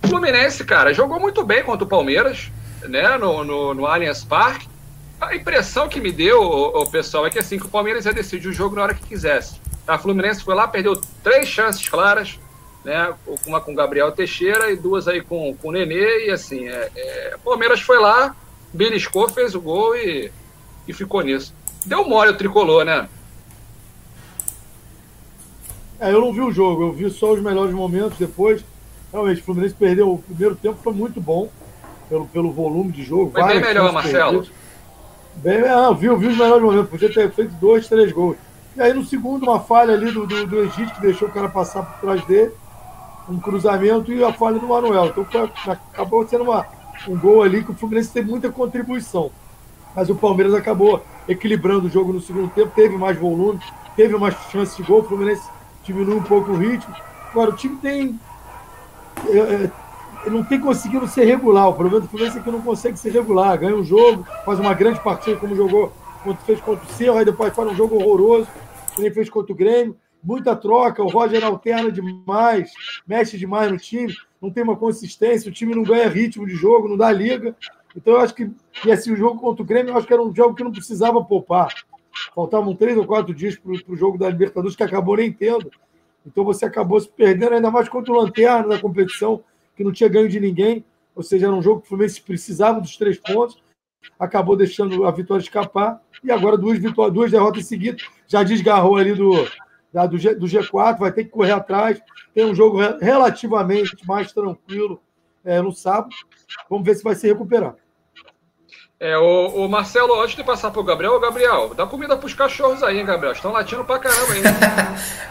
[0.07, 2.51] Fluminense, cara, jogou muito bem contra o Palmeiras,
[2.89, 4.67] né, no, no, no Allianz Parque.
[5.21, 8.49] A impressão que me deu, o, pessoal, é que assim, que o Palmeiras ia decidir
[8.49, 9.61] o jogo na hora que quisesse.
[9.87, 12.39] A Fluminense foi lá, perdeu três chances claras,
[12.89, 13.15] né?
[13.47, 16.91] Uma com o Gabriel Teixeira e duas aí com, com o Nenê, e assim, é,
[16.97, 18.35] é, o Palmeiras foi lá,
[18.73, 20.33] beliscou, fez o gol e,
[20.87, 21.55] e ficou nisso.
[21.85, 23.09] Deu mole o tricolor, né?
[26.01, 28.65] É, eu não vi o jogo, eu vi só os melhores momentos depois.
[29.13, 31.51] Realmente, o Fluminense perdeu o primeiro tempo, foi muito bom
[32.09, 33.33] pelo, pelo volume de jogo.
[33.33, 34.47] Foi bem melhor, Marcelo.
[35.37, 38.37] Bem, não, viu, viu os melhores momentos, podia ter feito dois, três gols.
[38.77, 41.49] E aí no segundo, uma falha ali do, do, do Egito, que deixou o cara
[41.49, 42.53] passar por trás dele,
[43.29, 45.07] um cruzamento e a falha do Manuel.
[45.07, 46.67] Então foi, acabou sendo uma,
[47.07, 49.31] um gol ali que o Fluminense teve muita contribuição.
[49.95, 53.61] Mas o Palmeiras acabou equilibrando o jogo no segundo tempo, teve mais volume,
[53.97, 55.43] teve mais chances de gol, o Fluminense
[55.85, 56.95] diminuiu um pouco o ritmo.
[57.31, 58.19] Agora, o time tem.
[59.29, 61.69] É, é, não tem conseguido ser regular.
[61.69, 63.59] O problema do Fluminense é que não consegue ser regular.
[63.59, 67.25] Ganha um jogo, faz uma grande partida, como jogou, quando fez contra o Cerro, aí
[67.25, 68.49] depois faz um jogo horroroso,
[68.95, 69.97] que nem fez contra o Grêmio.
[70.23, 72.73] Muita troca, o Roger alterna demais,
[73.07, 76.89] mexe demais no time, não tem uma consistência, o time não ganha ritmo de jogo,
[76.89, 77.57] não dá liga.
[77.97, 78.51] Então eu acho que,
[78.85, 80.73] e assim, o jogo contra o Grêmio, eu acho que era um jogo que não
[80.73, 81.73] precisava poupar.
[82.35, 85.71] Faltavam três ou quatro dias para o jogo da Libertadores, que acabou nem tendo.
[86.27, 89.43] Então você acabou se perdendo, ainda mais contra o Lanterna da competição,
[89.77, 90.85] que não tinha ganho de ninguém.
[91.15, 93.61] Ou seja, era um jogo que o Fluminense precisava dos três pontos.
[94.19, 96.01] Acabou deixando a vitória escapar.
[96.23, 98.03] E agora duas, vitórias, duas derrotas seguidas.
[98.27, 99.33] Já desgarrou ali do,
[99.93, 102.01] da, do, G, do G4, vai ter que correr atrás.
[102.35, 105.01] Tem um jogo relativamente mais tranquilo
[105.45, 106.15] é, no sábado.
[106.69, 107.75] Vamos ver se vai se recuperar.
[109.01, 112.83] É, o, o, Marcelo, antes de passar pro Gabriel, o Gabriel, dá comida pros cachorros
[112.83, 113.33] aí, hein, Gabriel?
[113.33, 114.43] Estão latindo pra caramba aí.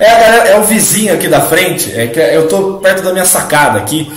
[0.00, 3.26] é, é, é, o vizinho aqui da frente, é que eu tô perto da minha
[3.26, 4.10] sacada aqui.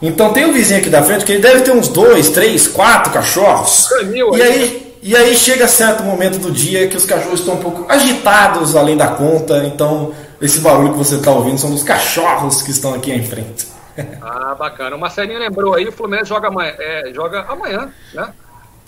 [0.00, 3.12] Então tem um vizinho aqui da frente que ele deve ter uns dois, três, quatro
[3.12, 3.86] cachorros.
[3.88, 7.60] Canil, e aí, e aí chega certo momento do dia que os cachorros estão um
[7.60, 9.62] pouco agitados além da conta.
[9.66, 13.68] Então esse barulho que você está ouvindo são dos cachorros que estão aqui em frente.
[14.20, 14.96] Ah, bacana.
[14.96, 18.32] O Marcelinho lembrou aí, o Fluminense joga amanhã, é, joga amanhã, né?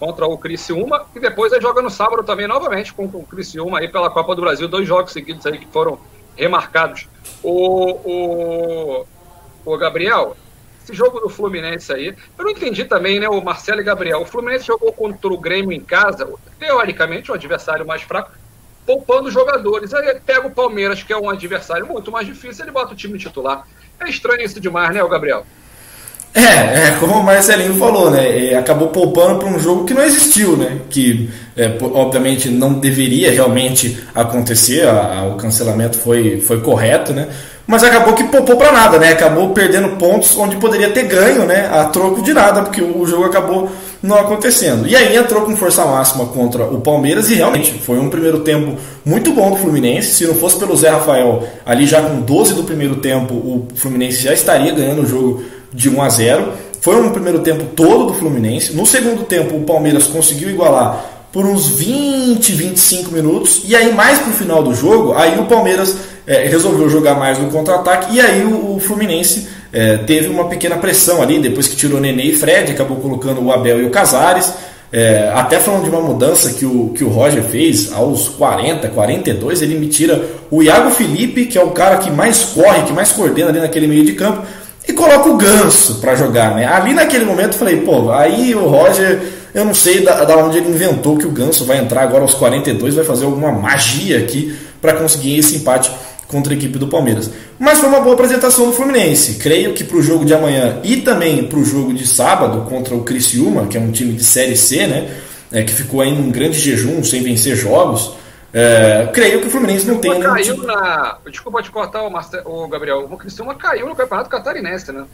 [0.00, 3.86] Contra o Criciúma e depois ele joga no sábado também novamente com o Criciúma aí
[3.86, 5.96] pela Copa do Brasil, dois jogos seguidos aí que foram
[6.34, 7.06] remarcados.
[7.40, 9.06] O, o,
[9.64, 10.36] o Gabriel,
[10.86, 14.20] esse jogo do Fluminense aí, eu não entendi também, né, o Marcelo e Gabriel.
[14.20, 16.28] O Fluminense jogou contra o Grêmio em casa,
[16.60, 18.30] teoricamente um adversário mais fraco,
[18.86, 19.92] poupando jogadores.
[19.92, 22.96] Aí ele pega o Palmeiras, que é um adversário muito mais difícil, ele bota o
[22.96, 23.66] time titular.
[23.98, 25.44] É estranho isso demais, né, o Gabriel?
[26.32, 28.54] É, é, como o Marcelinho falou, né?
[28.54, 30.82] Acabou poupando para um jogo que não existiu, né?
[30.90, 37.28] Que é, obviamente não deveria realmente acontecer, a, a, o cancelamento foi, foi correto, né?
[37.66, 39.10] Mas acabou que poupou para nada, né?
[39.10, 41.68] Acabou perdendo pontos onde poderia ter ganho, né?
[41.72, 43.68] A troco de nada, porque o jogo acabou
[44.00, 44.86] não acontecendo.
[44.86, 48.76] E aí entrou com força máxima contra o Palmeiras e realmente foi um primeiro tempo
[49.04, 50.14] muito bom do Fluminense.
[50.14, 54.22] Se não fosse pelo Zé Rafael, ali já com 12 do primeiro tempo, o Fluminense
[54.22, 55.42] já estaria ganhando o jogo
[55.72, 56.52] de 1 a 0.
[56.80, 58.76] Foi um primeiro tempo todo do Fluminense.
[58.76, 63.62] No segundo tempo, o Palmeiras conseguiu igualar por uns 20, 25 minutos.
[63.64, 65.96] E aí, mais pro final do jogo, aí o Palmeiras
[66.26, 68.16] é, resolveu jogar mais no contra-ataque.
[68.16, 72.24] E aí o, o Fluminense é, teve uma pequena pressão ali, depois que tirou Nenê
[72.24, 74.52] e Fred, acabou colocando o Abel e o Casares.
[74.92, 79.60] É, até falando de uma mudança que o, que o Roger fez aos 40, 42,
[79.60, 83.10] ele me tira o Iago Felipe, que é o cara que mais corre, que mais
[83.12, 84.46] coordena ali naquele meio de campo,
[84.88, 86.54] e coloca o Ganso para jogar.
[86.54, 86.64] Né?
[86.64, 89.20] Ali naquele momento eu falei, pô, aí o Roger,
[89.52, 92.34] eu não sei da, da onde ele inventou que o Ganso vai entrar agora aos
[92.34, 95.90] 42, vai fazer alguma magia aqui para conseguir esse empate
[96.28, 97.30] contra a equipe do Palmeiras.
[97.58, 99.34] Mas foi uma boa apresentação do Fluminense.
[99.34, 102.94] Creio que para o jogo de amanhã e também para o jogo de sábado contra
[102.94, 105.16] o Criciúma, que é um time de Série C, né,
[105.52, 108.12] é, que ficou aí em um grande jejum sem vencer jogos,
[108.52, 110.18] é, creio que o Fluminense não tem...
[110.20, 110.66] Caiu tipo...
[110.66, 111.18] na...
[111.26, 112.40] Desculpa te cortar, o, Marce...
[112.44, 113.06] o Gabriel.
[113.10, 115.04] O Criciúma caiu no Campeonato Catarinense, né?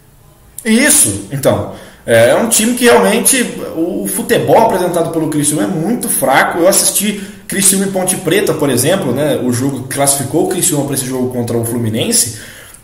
[0.65, 1.75] Isso, então.
[2.05, 3.45] É, é um time que realmente
[3.77, 6.59] o futebol apresentado pelo Criciúma é muito fraco.
[6.59, 10.85] Eu assisti Criciúma e Ponte Preta, por exemplo, né, o jogo que classificou o Criciúma
[10.85, 12.39] para esse jogo contra o Fluminense,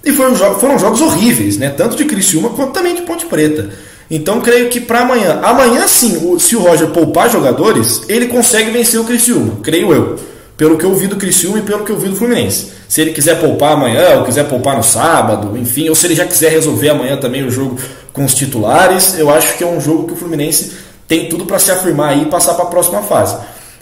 [0.04, 3.70] e foram, foram jogos horríveis, né, tanto de Criciúma quanto também de Ponte Preta.
[4.10, 9.00] Então creio que para amanhã, amanhã sim, se o Roger poupar jogadores, ele consegue vencer
[9.00, 10.18] o Criciúma, creio eu.
[10.58, 12.72] Pelo que eu do Criciúma e pelo que eu do Fluminense.
[12.88, 16.26] Se ele quiser poupar amanhã, ou quiser poupar no sábado, enfim, ou se ele já
[16.26, 17.78] quiser resolver amanhã também o jogo
[18.12, 20.72] com os titulares, eu acho que é um jogo que o Fluminense
[21.06, 23.36] tem tudo para se afirmar aí e passar para a próxima fase.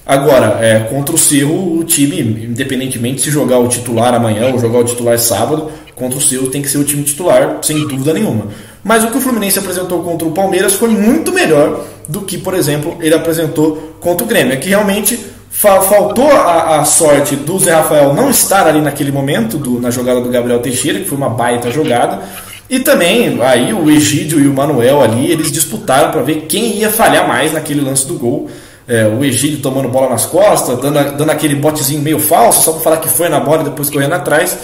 [0.04, 4.80] Agora, é, contra o Cerro, o time, independentemente se jogar o titular amanhã ou jogar
[4.80, 8.48] o titular sábado, contra o Cerro tem que ser o time titular, sem dúvida nenhuma.
[8.84, 12.52] Mas o que o Fluminense apresentou contra o Palmeiras foi muito melhor do que, por
[12.52, 14.52] exemplo, ele apresentou contra o Grêmio.
[14.52, 15.18] É que realmente
[15.58, 20.20] faltou a, a, sorte do Zé Rafael não estar ali naquele momento, do, na jogada
[20.20, 22.20] do Gabriel Teixeira, que foi uma baita jogada.
[22.68, 26.90] E também aí o Egídio e o Manuel ali, eles disputaram para ver quem ia
[26.90, 28.50] falhar mais naquele lance do gol.
[28.86, 32.80] É, o Egídio tomando bola nas costas, dando, dando aquele botezinho meio falso, só para
[32.82, 34.56] falar que foi na bola e depois correndo atrás.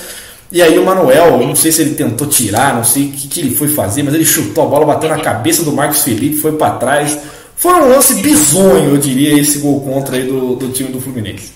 [0.51, 3.41] E aí o Manuel, não sei se ele tentou tirar, não sei o que, que
[3.41, 6.53] ele foi fazer, mas ele chutou a bola, bateu na cabeça do Marcos Felipe, foi
[6.53, 7.19] para trás.
[7.57, 11.53] Foi um lance bizonho, eu diria, esse gol contra aí do, do time do Fluminense.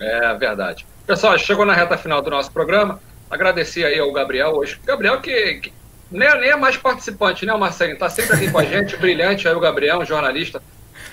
[0.00, 0.86] É verdade.
[1.06, 3.00] Pessoal, chegou na reta final do nosso programa.
[3.30, 4.78] Agradecer aí ao Gabriel hoje.
[4.84, 5.72] Gabriel que, que
[6.10, 7.98] nem, nem é mais participante, né, Marcelinho?
[7.98, 10.62] Tá sempre aqui com a gente, brilhante aí o Gabriel, um jornalista.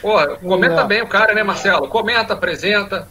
[0.02, 0.86] Porra, comenta é.
[0.86, 1.88] bem o cara, né, Marcelo?
[1.88, 3.08] Comenta, apresenta.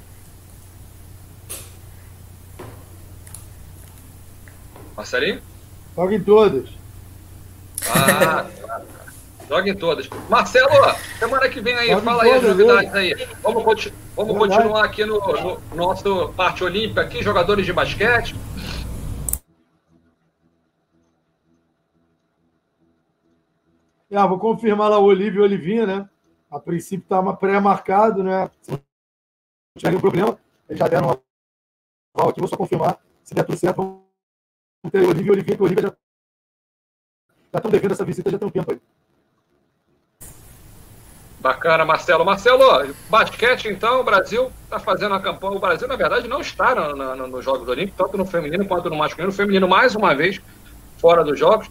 [4.97, 5.41] Marcelinho?
[5.97, 6.69] Joga em todas.
[7.89, 8.47] Ah,
[9.51, 10.09] joga em todas.
[10.29, 10.71] Marcelo,
[11.19, 13.29] semana que vem aí, fala aí as novidades aí.
[13.43, 18.37] Vamos, continu vamos continuar aqui no, no, nosso parte olímpica aqui, jogadores de basquete.
[24.13, 26.09] Ah, vou confirmar lá o Olívio e o Olivinha, né?
[26.51, 28.51] A princípio estava pré-marcado, né?
[28.61, 28.81] Se não
[29.77, 30.39] tiver nenhum problema,
[30.69, 34.01] eles já deram uma aqui, vou só confirmar se der tudo certo
[34.91, 35.97] ter Olivia e Olivia, que Olivia já
[37.53, 38.81] já estão devendo essa visita já tem um tempo aí.
[41.41, 42.25] Bacana, Marcelo.
[42.25, 45.57] Marcelo, basquete, então, o Brasil está fazendo a campanha.
[45.57, 48.91] O Brasil, na verdade, não está no, no, nos Jogos Olímpicos, tanto no feminino quanto
[48.91, 49.31] no masculino.
[49.31, 50.41] O feminino, mais uma vez,
[50.99, 51.71] fora dos Jogos.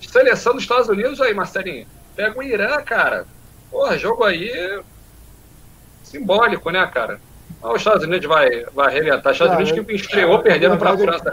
[0.00, 1.86] Seleção dos Estados Unidos aí, Marcelinho.
[2.16, 3.26] Pega o Irã, cara.
[3.70, 4.82] Porra, jogo aí
[6.02, 7.20] simbólico, né, cara?
[7.62, 9.32] Os Estados Unidos vai, vai arrebentar.
[9.32, 11.30] Estados Unidos que estreou perdendo para a França.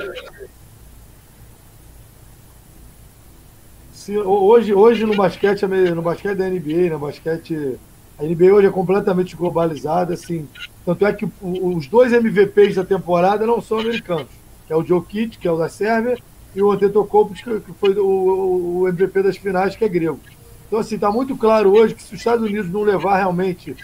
[3.97, 7.79] Se, hoje, hoje no basquete, no basquete da NBA, no basquete.
[8.19, 10.47] A NBA hoje é completamente globalizada, assim.
[10.85, 14.27] Tanto é que os dois MVPs da temporada não são americanos.
[14.67, 16.17] Que é o Jokic, que é o da Sérvia,
[16.55, 20.19] e o Antetokounmpo, que foi o, o MVP das finais, que é grego.
[20.67, 23.75] Então, assim, está muito claro hoje que se os Estados Unidos não levar realmente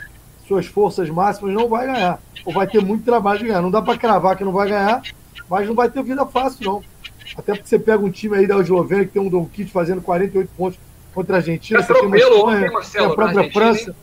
[0.47, 2.21] suas forças máximas, não vai ganhar.
[2.45, 3.61] Ou vai ter muito trabalho de ganhar.
[3.63, 5.01] Não dá para cravar que não vai ganhar,
[5.49, 6.92] mas não vai ter vida fácil, não.
[7.37, 10.01] Até porque você pega um time aí da Eslovênia que tem um Don Kit fazendo
[10.01, 10.79] 48 pontos
[11.13, 11.79] contra a Argentina.
[11.79, 13.95] É você tem uma Espanha, Marcelo, a própria França.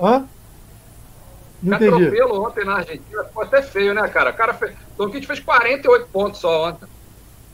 [0.00, 0.26] Hã?
[1.62, 2.06] Não entendi.
[2.06, 4.30] Atropelo ontem na Argentina, ficou até feio, né, cara?
[4.30, 4.72] O cara fez...
[4.96, 6.88] Don Kit fez 48 pontos só ontem.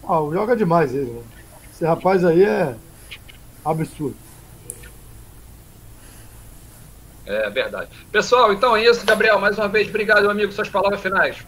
[0.03, 1.23] Ah, joga demais ele, né?
[1.73, 2.77] Esse rapaz aí é
[3.65, 4.17] absurdo.
[7.27, 7.89] É verdade.
[8.13, 9.39] Pessoal, então é isso, Gabriel.
[9.39, 10.53] Mais uma vez, obrigado, meu amigo.
[10.53, 11.39] Suas palavras finais.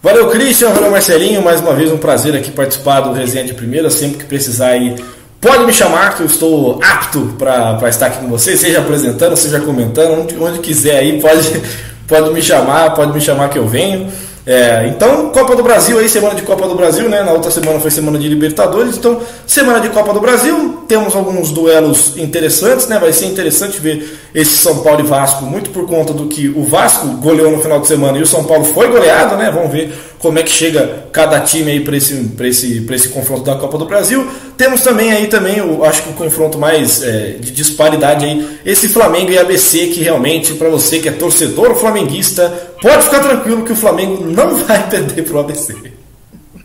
[0.00, 1.42] Valeu, Christian, valeu, Marcelinho.
[1.42, 3.90] Mais uma vez um prazer aqui participar do Resenha de Primeira.
[3.90, 4.94] Sempre que precisar aí,
[5.40, 9.58] pode me chamar, que eu estou apto para estar aqui com vocês, seja apresentando, seja
[9.58, 11.62] comentando, onde, onde quiser aí, pode,
[12.06, 14.08] pode me chamar, pode me chamar que eu venho.
[14.50, 17.22] É, então, Copa do Brasil aí, semana de Copa do Brasil, né?
[17.22, 18.96] Na outra semana foi semana de Libertadores.
[18.96, 22.98] Então, semana de Copa do Brasil, temos alguns duelos interessantes, né?
[22.98, 26.64] Vai ser interessante ver esse São Paulo e Vasco, muito por conta do que o
[26.64, 29.50] Vasco goleou no final de semana e o São Paulo foi goleado, né?
[29.50, 33.56] Vamos ver como é que chega cada time aí para esse, esse, esse confronto da
[33.56, 34.28] Copa do Brasil.
[34.56, 38.88] Temos também aí também, eu acho que o confronto mais é, de disparidade aí, esse
[38.88, 42.48] Flamengo e ABC, que realmente, para você que é torcedor flamenguista,
[42.82, 45.74] pode ficar tranquilo que o Flamengo não vai perder pro ABC.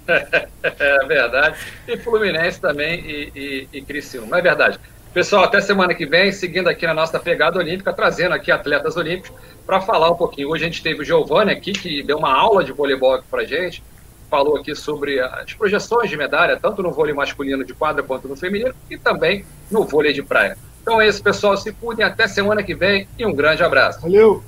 [0.63, 1.57] É verdade.
[1.87, 4.39] E Fluminense também e, e, e Criciúma.
[4.39, 4.79] É verdade.
[5.13, 9.31] Pessoal, até semana que vem, seguindo aqui na nossa pegada olímpica, trazendo aqui atletas olímpicos
[9.63, 10.49] para falar um pouquinho.
[10.49, 13.43] Hoje a gente teve o Giovanni aqui, que deu uma aula de voleibol aqui para
[13.43, 13.83] gente,
[14.27, 18.35] falou aqui sobre as projeções de medalha, tanto no vôlei masculino de quadra quanto no
[18.35, 20.57] feminino, e também no vôlei de praia.
[20.81, 21.55] Então é isso, pessoal.
[21.57, 24.01] Se cuidem até semana que vem e um grande abraço.
[24.01, 24.43] Valeu!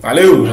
[0.00, 0.44] Valeu!